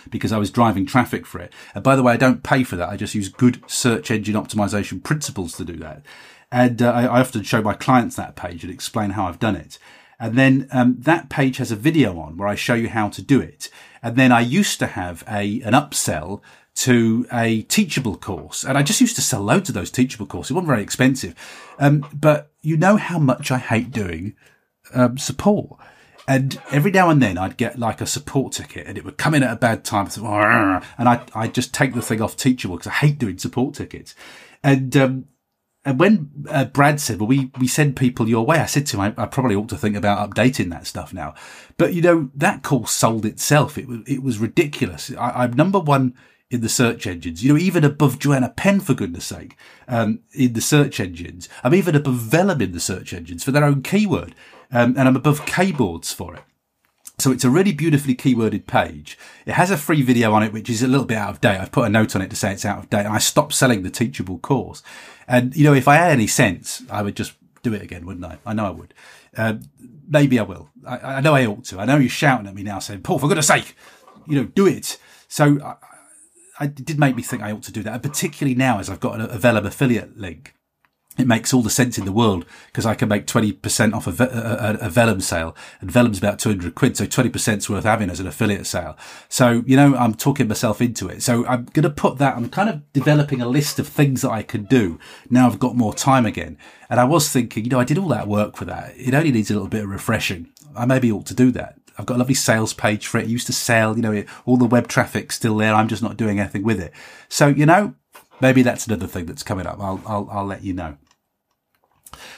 [0.10, 1.54] because I was driving traffic for it.
[1.74, 2.90] And by the way, I don't pay for that.
[2.90, 6.04] I just use good search engine optimization principles to do that.
[6.52, 9.56] And uh, I, I, often show my clients that page and explain how I've done
[9.56, 9.78] it.
[10.20, 13.22] And then um, that page has a video on where I show you how to
[13.22, 13.70] do it.
[14.02, 16.42] And then I used to have a an upsell
[16.76, 18.64] to a teachable course.
[18.64, 20.52] And I just used to sell loads of those teachable courses.
[20.52, 21.36] It wasn't very expensive.
[21.78, 24.36] Um, but you know how much I hate doing
[24.94, 25.78] um, support.
[26.30, 29.34] And every now and then I'd get like a support ticket and it would come
[29.34, 30.06] in at a bad time.
[31.00, 34.14] And I, I'd just take the thing off Teachable because I hate doing support tickets.
[34.64, 35.26] And, um,
[35.84, 38.98] and when uh, Brad said, well, we, we send people your way, I said to
[39.02, 41.34] him, I, I, probably ought to think about updating that stuff now.
[41.78, 43.76] But, you know, that course sold itself.
[43.76, 45.12] It was, it was ridiculous.
[45.18, 46.14] I, I'm number one
[46.50, 49.56] in the search engines, you know, even above Joanna Penn, for goodness sake,
[49.88, 51.48] um, in the search engines.
[51.64, 54.34] I'm even above Vellum in the search engines for their own keyword
[54.72, 56.44] um, and I'm above keyboards for it.
[57.18, 59.18] So it's a really beautifully keyworded page.
[59.46, 61.60] It has a free video on it, which is a little bit out of date.
[61.60, 63.06] I've put a note on it to say it's out of date.
[63.06, 64.82] And I stopped selling the teachable course.
[65.28, 68.26] And, you know, if I had any sense, I would just do it again, wouldn't
[68.26, 68.38] I?
[68.46, 68.94] I know I would.
[69.36, 69.56] Uh,
[70.08, 70.70] maybe I will.
[70.88, 71.80] I, I, know I ought to.
[71.80, 73.76] I know you're shouting at me now saying, Paul, for goodness sake,
[74.26, 74.98] you know, do it.
[75.28, 75.60] So
[76.60, 77.94] I, did make me think I ought to do that.
[77.94, 80.54] And particularly now as I've got a, a Vellum affiliate link
[81.20, 84.24] it makes all the sense in the world because I can make 20% off a,
[84.24, 86.96] a, a, Vellum sale and Vellum's about 200 quid.
[86.96, 88.98] So 20% is worth having as an affiliate sale.
[89.28, 91.22] So, you know, I'm talking myself into it.
[91.22, 94.32] So I'm going to put that, I'm kind of developing a list of things that
[94.32, 94.98] I can do
[95.30, 96.58] now I've got more time again.
[96.90, 98.94] And I was thinking, you know, I did all that work for that.
[98.96, 100.50] It only needs a little bit of refreshing.
[100.76, 101.79] I maybe ought to do that.
[102.00, 103.26] I've got a lovely sales page for it.
[103.26, 105.74] it used to sell, you know, all the web traffic's still there.
[105.74, 106.94] I'm just not doing anything with it.
[107.28, 107.94] So, you know,
[108.40, 109.80] maybe that's another thing that's coming up.
[109.82, 110.98] I'll, I'll, I'll let you know.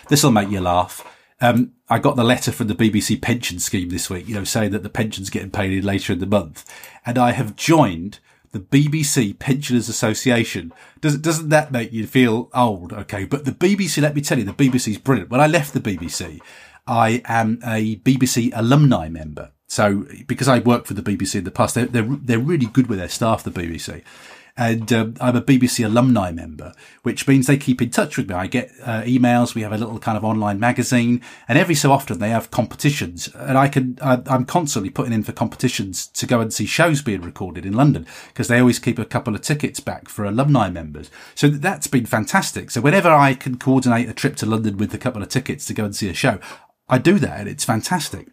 [0.09, 1.07] This will make you laugh.
[1.39, 4.71] Um, I got the letter from the BBC pension scheme this week, you know, saying
[4.71, 6.65] that the pension's getting paid in later in the month.
[7.05, 8.17] And I have joined
[8.51, 10.73] the BBC Pensioners Association.
[10.99, 12.93] Does, doesn't that make you feel old?
[12.93, 13.25] Okay.
[13.25, 15.29] But the BBC, let me tell you, the BBC is brilliant.
[15.29, 16.41] When I left the BBC,
[16.87, 19.51] I am a BBC alumni member.
[19.67, 22.87] So because I worked for the BBC in the past, they're, they're, they're really good
[22.87, 24.03] with their staff, the BBC
[24.57, 26.73] and um, I'm a BBC alumni member,
[27.03, 28.35] which means they keep in touch with me.
[28.35, 29.55] I get uh, emails.
[29.55, 33.29] We have a little kind of online magazine, and every so often they have competitions,
[33.33, 37.01] and I can I, I'm constantly putting in for competitions to go and see shows
[37.01, 40.69] being recorded in London because they always keep a couple of tickets back for alumni
[40.69, 41.09] members.
[41.35, 42.71] So that's been fantastic.
[42.71, 45.73] So whenever I can coordinate a trip to London with a couple of tickets to
[45.73, 46.39] go and see a show,
[46.91, 48.27] I do that, and it's fantastic.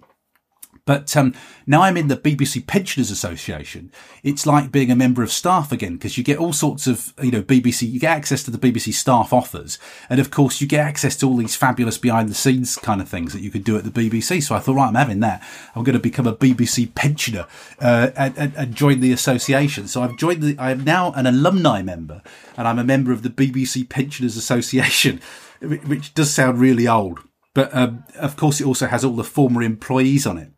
[0.88, 1.34] But um,
[1.66, 3.92] now I'm in the BBC Pensioners Association.
[4.22, 7.30] It's like being a member of staff again because you get all sorts of, you
[7.30, 9.78] know, BBC, you get access to the BBC staff offers.
[10.09, 13.09] And of course, you get access to all these fabulous behind the scenes kind of
[13.09, 14.42] things that you could do at the BBC.
[14.42, 15.46] So I thought, right, I'm having that.
[15.74, 17.46] I'm going to become a BBC pensioner
[17.82, 19.88] uh, and, and, and join the association.
[19.88, 22.22] So I've joined the, I am now an alumni member
[22.56, 25.20] and I'm a member of the BBC Pensioners Association,
[25.61, 27.20] which does sound really old.
[27.55, 30.53] But um, of course, it also has all the former employees on it.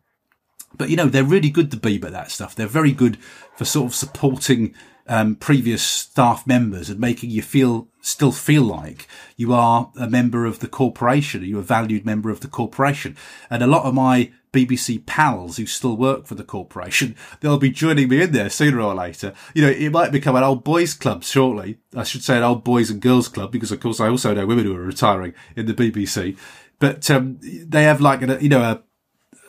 [0.75, 2.55] But you know, they're really good to be at that stuff.
[2.55, 3.17] They're very good
[3.55, 4.73] for sort of supporting
[5.07, 10.45] um, previous staff members and making you feel still feel like you are a member
[10.45, 13.15] of the corporation, you're a valued member of the corporation.
[13.49, 17.69] And a lot of my BBC pals who still work for the corporation, they'll be
[17.69, 19.33] joining me in there sooner or later.
[19.53, 21.77] You know, it might become an old boys club shortly.
[21.95, 24.45] I should say an old boys and girls club because of course I also know
[24.45, 26.37] women who are retiring in the BBC.
[26.81, 28.81] But um, they have like a, you know, a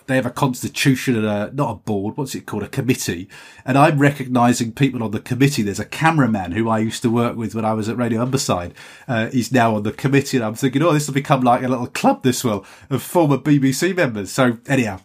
[0.06, 2.64] they have a constitution and a not a board what's it called?
[2.64, 3.28] A committee.
[3.64, 5.62] And i'm recognizing people on the committee.
[5.62, 8.72] There's a cameraman who i used to work with when i was at radio Humberside.
[9.06, 10.36] Uh, he's now on the committee.
[10.36, 13.38] And i'm thinking oh this will become like a little club this will of former
[13.38, 14.32] bbc members.
[14.32, 15.00] So anyhow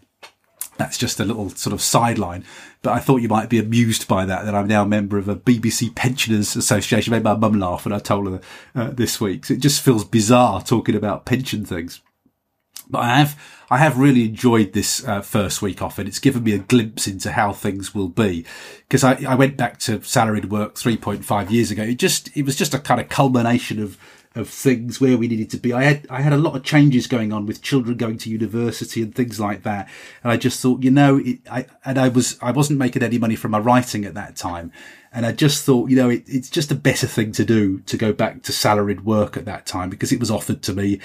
[0.78, 2.44] that's just a little sort of sideline.
[2.82, 5.28] But I thought you might be amused by that, that I'm now a member of
[5.28, 7.12] a BBC Pensioners Association.
[7.12, 8.42] Made my mum laugh when I told her
[8.76, 9.46] uh, this week.
[9.46, 12.02] So it just feels bizarre talking about pension things.
[12.90, 16.44] But I have, I have really enjoyed this uh, first week off and it's given
[16.44, 18.46] me a glimpse into how things will be.
[18.88, 21.84] Because I, I went back to salaried work 3.5 years ago.
[21.84, 23.98] It just, it was just a kind of culmination of,
[24.38, 25.74] of things where we needed to be.
[25.74, 29.02] I had I had a lot of changes going on with children going to university
[29.02, 29.90] and things like that,
[30.24, 33.18] and I just thought, you know, it, I and I was I wasn't making any
[33.18, 34.72] money from my writing at that time,
[35.12, 37.98] and I just thought, you know, it, it's just a better thing to do to
[37.98, 41.00] go back to salaried work at that time because it was offered to me,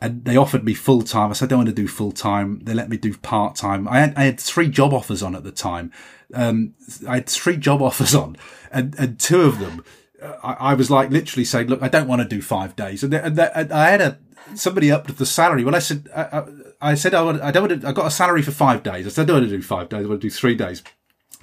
[0.00, 1.30] and they offered me full time.
[1.30, 2.60] I said I don't want to do full time.
[2.64, 3.88] They let me do part time.
[3.88, 5.92] I had I had three job offers on at the time.
[6.34, 6.74] Um,
[7.08, 8.36] I had three job offers on,
[8.70, 9.84] and and two of them
[10.22, 13.02] uh, I, I, was like literally saying, look, I don't want to do five days.
[13.02, 14.18] And, and, and I had a,
[14.54, 15.64] somebody up with the salary.
[15.64, 16.44] When I said, I,
[16.80, 19.06] I, said, I, want, I don't want to, I got a salary for five days.
[19.06, 20.04] I said, I don't want to do five days.
[20.04, 20.82] I want to do three days.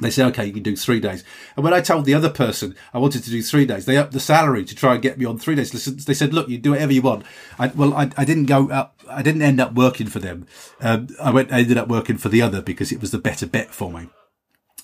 [0.02, 1.24] They say, okay, you can do three days.
[1.56, 4.12] And when I told the other person I wanted to do three days, they upped
[4.12, 5.72] the salary to try and get me on three days.
[5.72, 7.26] They said, look, you do whatever you want.
[7.60, 10.48] I, well, I, I didn't go up, I didn't end up working for them.
[10.82, 13.46] Um, I went, I ended up working for the other because it was the better
[13.46, 14.08] bet for me.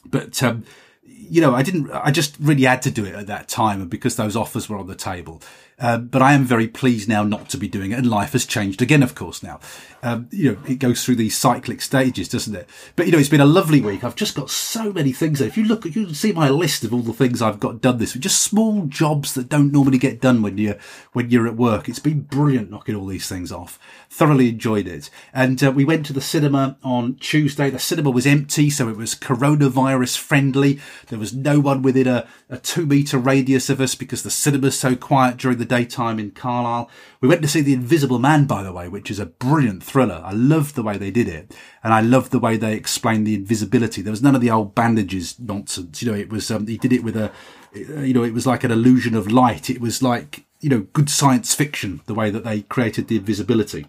[0.05, 0.63] But, um,
[1.03, 4.15] you know, I didn't, I just really had to do it at that time because
[4.15, 5.41] those offers were on the table.
[5.79, 8.45] Um, but I am very pleased now not to be doing it, and life has
[8.45, 9.41] changed again, of course.
[9.41, 9.59] Now,
[10.01, 12.69] um, you know, it goes through these cyclic stages, doesn't it?
[12.95, 14.03] But you know, it's been a lovely week.
[14.03, 15.41] I've just got so many things.
[15.41, 17.97] If you look, you can see my list of all the things I've got done
[17.97, 18.23] this week.
[18.23, 20.77] Just small jobs that don't normally get done when you're
[21.13, 21.89] when you're at work.
[21.89, 23.79] It's been brilliant knocking all these things off.
[24.09, 27.69] Thoroughly enjoyed it, and uh, we went to the cinema on Tuesday.
[27.69, 30.79] The cinema was empty, so it was coronavirus friendly.
[31.07, 34.79] There was no one within a, a two meter radius of us because the cinema's
[34.79, 36.89] so quiet during the daytime in Carlisle.
[37.21, 40.21] We went to see The Invisible Man, by the way, which is a brilliant thriller.
[40.23, 41.55] I loved the way they did it.
[41.83, 44.01] And I loved the way they explained the invisibility.
[44.01, 46.01] There was none of the old bandages nonsense.
[46.01, 47.31] You know, it was, um, he did it with a,
[47.73, 49.69] you know, it was like an illusion of light.
[49.69, 53.85] It was like, you know, good science fiction, the way that they created the invisibility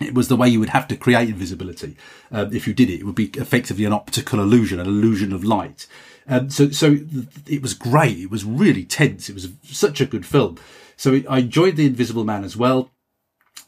[0.00, 1.96] it was the way you would have to create invisibility.
[2.32, 5.44] Uh, if you did it, it would be effectively an optical illusion, an illusion of
[5.44, 5.86] light.
[6.26, 6.98] Um, so, so
[7.46, 8.18] it was great.
[8.18, 9.28] It was really tense.
[9.28, 10.58] It was such a good film.
[10.96, 12.90] So I enjoyed The Invisible Man as well.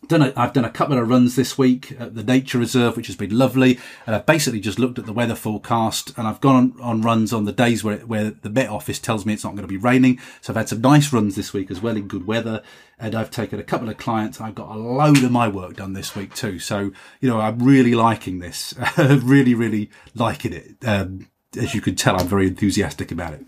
[0.09, 3.07] Done a, I've done a couple of runs this week at the nature reserve, which
[3.07, 3.79] has been lovely.
[4.05, 7.33] And I've basically just looked at the weather forecast and I've gone on, on runs
[7.33, 9.77] on the days where, where the Met Office tells me it's not going to be
[9.77, 10.19] raining.
[10.41, 12.63] So I've had some nice runs this week as well in good weather.
[12.99, 14.41] And I've taken a couple of clients.
[14.41, 16.59] I've got a load of my work done this week too.
[16.59, 18.75] So, you know, I'm really liking this.
[18.99, 20.77] really, really liking it.
[20.85, 23.45] Um, as you can tell, I'm very enthusiastic about it.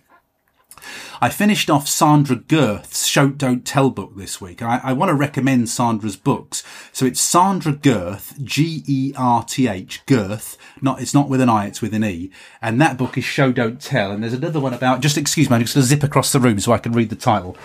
[1.21, 4.63] I finished off Sandra Gerth's Show Don't Tell book this week.
[4.63, 6.63] I, I want to recommend Sandra's books.
[6.93, 10.57] So it's Sandra Gerth, G-E-R-T-H, Gerth.
[10.81, 12.31] Not, it's not with an I, it's with an E.
[12.61, 14.11] And that book is Show Don't Tell.
[14.11, 16.41] And there's another one about, just excuse me, I'm just going to zip across the
[16.41, 17.57] room so I can read the title.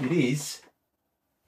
[0.00, 0.62] It is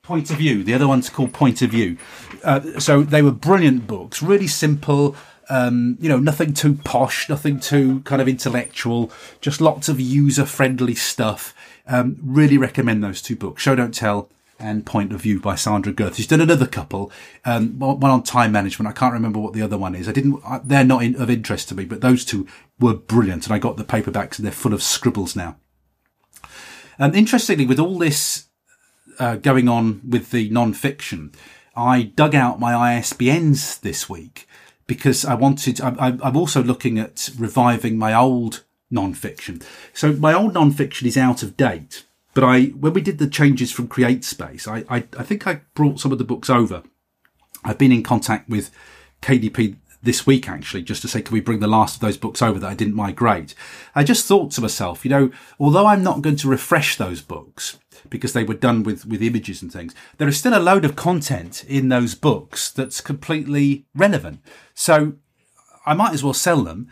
[0.03, 0.65] Point of View.
[0.65, 1.97] The other one's called Point of View.
[2.43, 5.15] Uh, so they were brilliant books, really simple,
[5.51, 10.47] um, you know, nothing too posh, nothing too kind of intellectual, just lots of user
[10.47, 11.55] friendly stuff.
[11.87, 14.31] Um, really recommend those two books, Show Don't Tell
[14.61, 16.15] and Point of View by Sandra Gerth.
[16.15, 17.11] She's done another couple,
[17.45, 18.89] um, one on time management.
[18.89, 20.09] I can't remember what the other one is.
[20.09, 22.47] I didn't, they're not in, of interest to me, but those two
[22.79, 23.47] were brilliant.
[23.47, 25.57] And I got the paperbacks and they're full of scribbles now.
[26.99, 28.49] And interestingly, with all this
[29.19, 31.33] uh, going on with the non-fiction,
[31.75, 34.47] I dug out my ISBNs this week
[34.91, 39.63] because I wanted, I, am also looking at reviving my old non-fiction.
[39.95, 43.71] So my old non-fiction is out of date, but I, when we did the changes
[43.71, 46.83] from CreateSpace, I, I, I think I brought some of the books over.
[47.63, 48.73] I've been in contact with
[49.23, 52.41] KDP this week actually, just to say, can we bring the last of those books
[52.43, 53.55] over that I didn't migrate?
[53.95, 57.79] I just thought to myself, you know, although I'm not going to refresh those books,
[58.09, 59.95] because they were done with, with images and things.
[60.19, 64.41] There is still a load of content in those books that's completely relevant.
[64.75, 65.15] So
[65.85, 66.89] I might as well sell them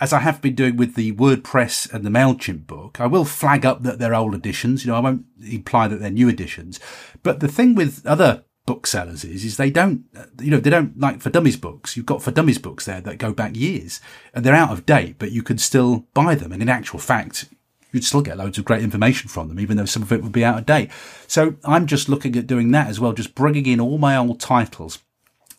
[0.00, 3.00] as I have been doing with the WordPress and the MailChimp book.
[3.00, 4.84] I will flag up that they're old editions.
[4.84, 6.78] You know, I won't imply that they're new editions.
[7.22, 11.00] But the thing with other booksellers is, is they don't, uh, you know, they don't
[11.00, 11.96] like for dummies books.
[11.96, 13.98] You've got for dummies books there that go back years
[14.34, 16.52] and they're out of date, but you can still buy them.
[16.52, 17.46] And in actual fact,
[17.92, 20.32] you'd still get loads of great information from them, even though some of it would
[20.32, 20.90] be out of date.
[21.26, 24.38] So I'm just looking at doing that as well, just bringing in all my old
[24.38, 24.98] titles.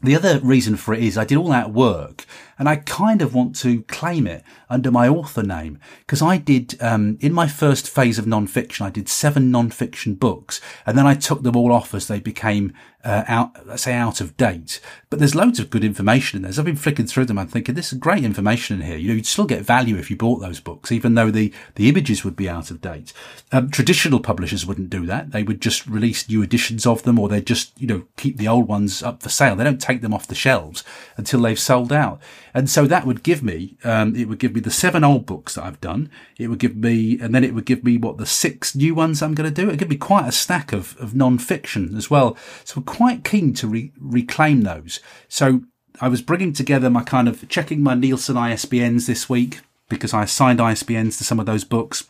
[0.04, 2.28] The other reason for it is I did all that work
[2.60, 6.76] and I kind of want to claim it under my author name because I did,
[6.82, 11.16] um, in my first phase of non-fiction, I did seven non-fiction books and then I
[11.16, 14.82] took them all off as they became uh, out, let's say out of date.
[15.10, 16.50] But there's loads of good information in there.
[16.50, 18.98] As I've been flicking through them, I'm thinking this is great information in here.
[18.98, 21.88] You know, you'd still get value if you bought those books, even though the, the
[21.88, 23.14] images would be out of date.
[23.52, 25.32] Um, traditional publishers wouldn't do that.
[25.32, 28.50] They would just release new editions of them or they'd just, you know, keep the
[28.50, 29.56] old ones up for sale.
[29.56, 30.84] They don't take them off the shelves
[31.16, 32.20] until they've sold out.
[32.54, 35.56] And so that would give me, um, it would give me the seven old books
[35.56, 36.10] that I've done.
[36.38, 39.22] It would give me, and then it would give me what the six new ones
[39.22, 39.68] I'm going to do.
[39.68, 42.38] It would give me quite a stack of, of non-fiction as well.
[42.64, 45.00] So we're quite keen to re- reclaim those.
[45.28, 45.62] So
[46.02, 50.24] I was bringing together my kind of checking my Nielsen ISBNs this week because I
[50.24, 52.10] assigned ISBNs to some of those books.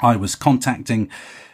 [0.00, 1.10] I was contacting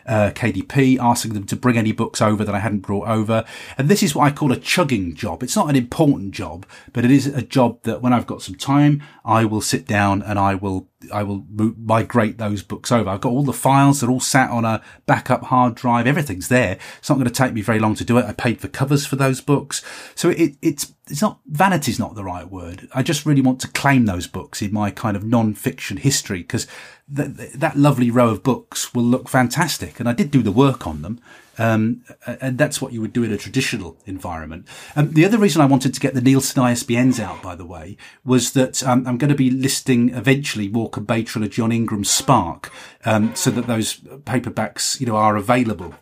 [0.06, 3.44] uh, KDP, asking them to bring any books over that I hadn't brought over.
[3.78, 5.42] And this is what I call a chugging job.
[5.42, 8.54] It's not an important job, but it is a job that when I've got some
[8.54, 11.44] time, I will sit down and I will I will
[11.78, 13.10] migrate those books over.
[13.10, 14.00] I've got all the files.
[14.00, 16.06] They're all sat on a backup hard drive.
[16.06, 16.78] Everything's there.
[16.98, 18.24] It's not going to take me very long to do it.
[18.24, 19.82] I paid for covers for those books.
[20.14, 22.88] So it, it's, it's not, vanity's not the right word.
[22.94, 26.66] I just really want to claim those books in my kind of non-fiction history because
[27.14, 29.98] th- that lovely row of books will look fantastic.
[29.98, 31.20] And I did do the work on them.
[31.58, 34.66] Um, and that's what you would do in a traditional environment.
[34.96, 37.96] Um, the other reason I wanted to get the Nielsen ISBNs out, by the way,
[38.24, 41.26] was that um, I'm going to be listing eventually Walker Bay
[41.58, 42.72] on Ingram Spark,
[43.04, 45.94] um, so that those paperbacks, you know, are available.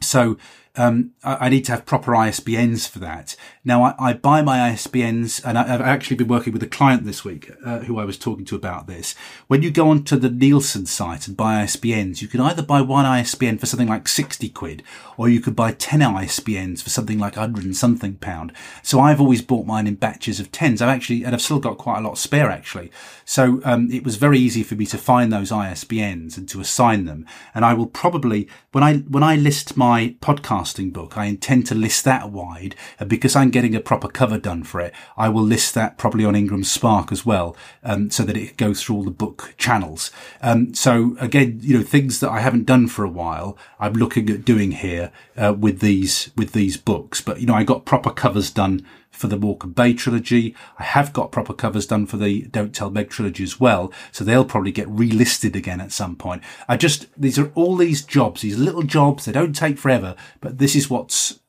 [0.00, 0.36] So
[0.76, 3.36] um, I, I, need to have proper ISBNs for that.
[3.64, 7.04] Now, I, I buy my ISBNs, and I, have actually been working with a client
[7.04, 9.14] this week uh, who I was talking to about this.
[9.46, 13.06] When you go onto the Nielsen site and buy ISBNs, you can either buy one
[13.06, 14.82] ISBN for something like 60 quid,
[15.16, 18.52] or you could buy 10 ISBNs for something like 100 and something pound.
[18.82, 20.82] So I've always bought mine in batches of 10s.
[20.82, 22.90] I've actually, and I've still got quite a lot spare actually.
[23.24, 27.04] So um, it was very easy for me to find those ISBNs and to assign
[27.04, 27.26] them.
[27.54, 30.16] And I will probably, when I, when I list my
[30.64, 32.74] podcasting book, I intend to list that wide.
[32.98, 36.24] And because I'm getting a proper cover done for it, I will list that probably
[36.24, 40.10] on Ingram Spark as well, um, so that it goes through all the book channels.
[40.42, 44.30] Um, so again, you know, things that I haven't done for a while, I'm looking
[44.30, 47.20] at doing here uh, with these with these books.
[47.20, 50.54] But you know, I got proper covers done for the Morecambe Bay trilogy.
[50.78, 53.92] I have got proper covers done for the Don't Tell Meg trilogy as well.
[54.12, 56.42] So they'll probably get relisted again at some point.
[56.68, 59.24] I just, these are all these jobs, these little jobs.
[59.24, 61.40] They don't take forever, but this is what's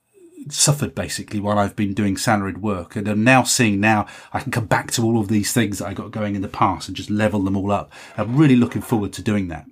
[0.48, 2.96] suffered basically while I've been doing salaried work.
[2.96, 5.88] And I'm now seeing now I can come back to all of these things that
[5.88, 7.92] I got going in the past and just level them all up.
[8.16, 9.66] I'm really looking forward to doing that.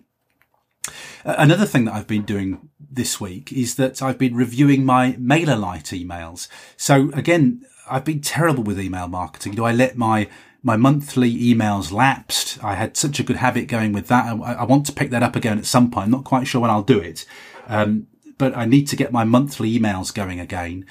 [1.24, 6.06] Another thing that I've been doing this week is that I've been reviewing my MailerLite
[6.06, 6.48] emails.
[6.76, 9.54] So again, I've been terrible with email marketing.
[9.54, 10.30] Do I let my
[10.62, 12.64] my monthly emails lapsed?
[12.64, 14.26] I had such a good habit going with that.
[14.26, 16.06] I, I want to pick that up again at some point.
[16.06, 17.26] I'm not quite sure when I'll do it.
[17.68, 18.08] Um,
[18.38, 20.86] but I need to get my monthly emails going again.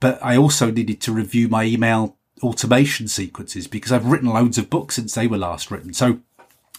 [0.00, 4.70] But I also needed to review my email automation sequences because I've written loads of
[4.70, 5.92] books since they were last written.
[5.92, 6.20] So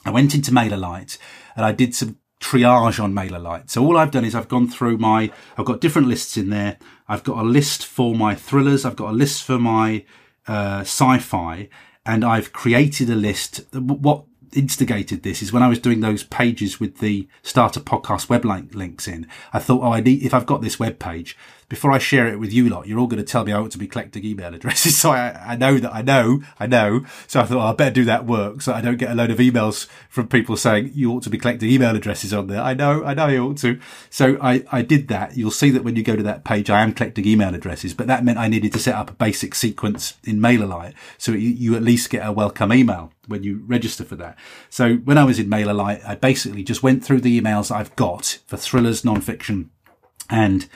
[0.05, 1.17] I went into MailerLite
[1.55, 3.70] and I did some triage on MailerLite.
[3.70, 6.78] So all I've done is I've gone through my, I've got different lists in there.
[7.08, 8.86] I've got a list for my thrillers.
[8.86, 10.06] I've got a list for my
[10.48, 11.70] uh, sci-fi
[12.06, 13.62] and I've created a list.
[13.74, 18.46] What instigated this is when I was doing those pages with the starter podcast web
[18.46, 21.38] link links in, I thought, oh, I need, if I've got this web page,
[21.70, 23.72] before I share it with you lot, you're all going to tell me I ought
[23.72, 24.89] to be collecting email addresses.
[24.99, 27.05] So I, I know that I know, I know.
[27.26, 29.32] So I thought, oh, I better do that work so I don't get a load
[29.32, 32.61] of emails from people saying you ought to be collecting email addresses on there.
[32.61, 33.80] I know, I know you ought to.
[34.09, 35.38] So I, I did that.
[35.38, 38.07] You'll see that when you go to that page, I am collecting email addresses, but
[38.07, 40.95] that meant I needed to set up a basic sequence in MailerLite.
[41.17, 44.38] So you, you at least get a welcome email when you register for that.
[44.70, 48.39] So when I was in MailerLite, I basically just went through the emails I've got
[48.47, 49.70] for thrillers, nonfiction,
[50.30, 50.67] and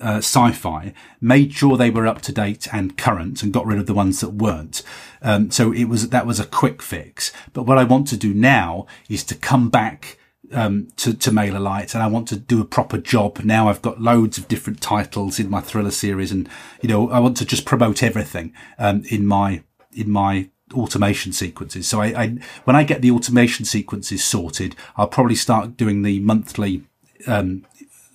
[0.00, 3.86] uh, sci-fi, made sure they were up to date and current, and got rid of
[3.86, 4.82] the ones that weren't.
[5.22, 7.32] Um, so it was that was a quick fix.
[7.52, 10.18] But what I want to do now is to come back
[10.52, 13.40] um, to, to MailerLite and I want to do a proper job.
[13.44, 16.48] Now I've got loads of different titles in my thriller series and,
[16.80, 19.62] you know, I want to just promote everything, um, in my,
[19.94, 21.86] in my automation sequences.
[21.86, 26.20] So I, I, when I get the automation sequences sorted, I'll probably start doing the
[26.20, 26.82] monthly,
[27.26, 27.66] um,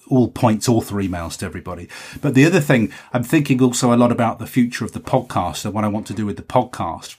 [0.08, 1.88] all points author emails to everybody.
[2.22, 5.66] But the other thing, I'm thinking also a lot about the future of the podcast
[5.66, 7.16] and what I want to do with the podcast.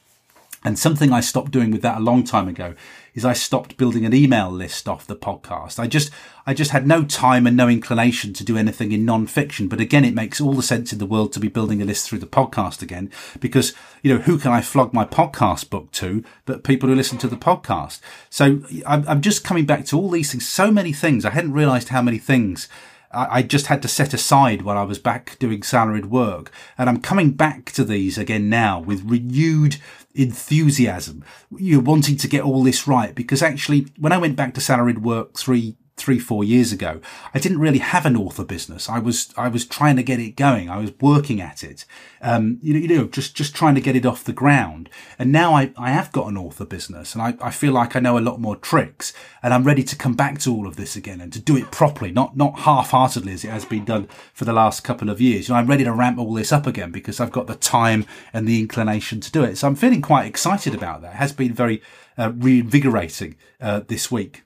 [0.67, 2.75] And something I stopped doing with that a long time ago
[3.15, 5.79] is I stopped building an email list off the podcast.
[5.79, 6.11] I just,
[6.45, 9.69] I just had no time and no inclination to do anything in non-fiction.
[9.69, 12.09] But again, it makes all the sense in the world to be building a list
[12.09, 16.25] through the podcast again, because, you know, who can I flog my podcast book to
[16.47, 18.01] but people who listen to the podcast?
[18.29, 21.25] So I'm, I'm just coming back to all these things, so many things.
[21.25, 22.69] I hadn't realized how many things
[23.13, 26.51] I, I just had to set aside while I was back doing salaried work.
[26.77, 29.77] And I'm coming back to these again now with renewed
[30.17, 31.25] enthusiasm.
[31.57, 35.03] You're wanting to get all this right because actually when I went back to salaried
[35.03, 37.01] work three three, four years ago,
[37.33, 38.89] I didn't really have an author business.
[38.89, 40.69] I was, I was trying to get it going.
[40.69, 41.87] I was working at it.
[42.21, 44.91] Um, you know, you know, just, just trying to get it off the ground.
[45.19, 48.01] And now I, I have got an author business and I, I feel like I
[48.01, 50.97] know a lot more tricks and I'm ready to come back to all of this
[50.97, 54.45] again and to do it properly, not, not half-heartedly as it has been done for
[54.45, 55.49] the last couple of years.
[55.49, 58.05] You know, I'm ready to ramp all this up again because I've got the time
[58.33, 59.57] and the inclination to do it.
[59.57, 61.15] So I'm feeling quite excited about that.
[61.15, 61.81] It has been very,
[62.19, 64.46] uh, reinvigorating, uh, this week.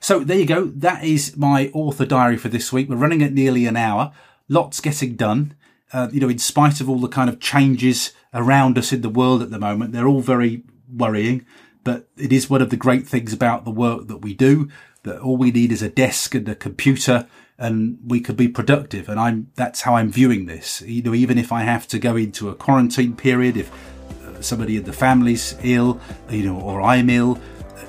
[0.00, 0.66] So there you go.
[0.66, 2.88] That is my author diary for this week.
[2.88, 4.12] We're running at nearly an hour.
[4.48, 5.54] Lots getting done.
[5.92, 9.08] Uh, you know, in spite of all the kind of changes around us in the
[9.08, 10.62] world at the moment, they're all very
[10.92, 11.46] worrying.
[11.84, 14.68] But it is one of the great things about the work that we do
[15.04, 19.08] that all we need is a desk and a computer and we could be productive.
[19.08, 20.82] And I'm, that's how I'm viewing this.
[20.82, 23.70] You know, even if I have to go into a quarantine period, if
[24.24, 27.38] uh, somebody in the family's ill, you know, or I'm ill,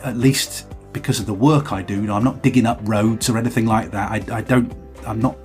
[0.04, 1.96] at least because of the work I do.
[1.96, 4.10] You know, I'm not digging up roads or anything like that.
[4.10, 4.74] I, I don't.
[5.06, 5.38] I'm not.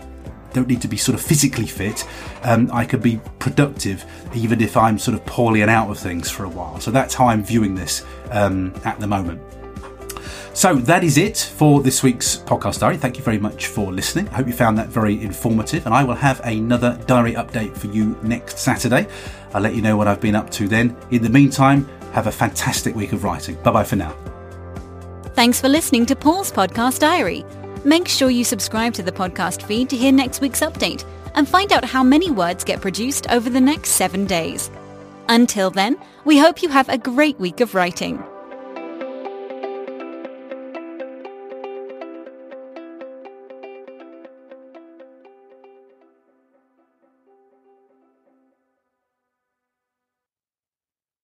[0.54, 2.08] Don't need to be sort of physically fit.
[2.42, 6.30] Um, I could be productive even if I'm sort of poorly and out of things
[6.30, 6.80] for a while.
[6.80, 9.40] So that's how I'm viewing this um, at the moment.
[10.54, 12.96] So that is it for this week's podcast diary.
[12.96, 14.28] Thank you very much for listening.
[14.30, 17.86] I hope you found that very informative, and I will have another diary update for
[17.88, 19.06] you next Saturday.
[19.54, 20.96] I'll let you know what I've been up to then.
[21.10, 23.56] In the meantime, have a fantastic week of writing.
[23.62, 24.29] Bye bye for now.
[25.34, 27.44] Thanks for listening to Paul's Podcast Diary.
[27.84, 31.04] Make sure you subscribe to the podcast feed to hear next week's update
[31.34, 34.70] and find out how many words get produced over the next seven days.
[35.28, 38.22] Until then, we hope you have a great week of writing.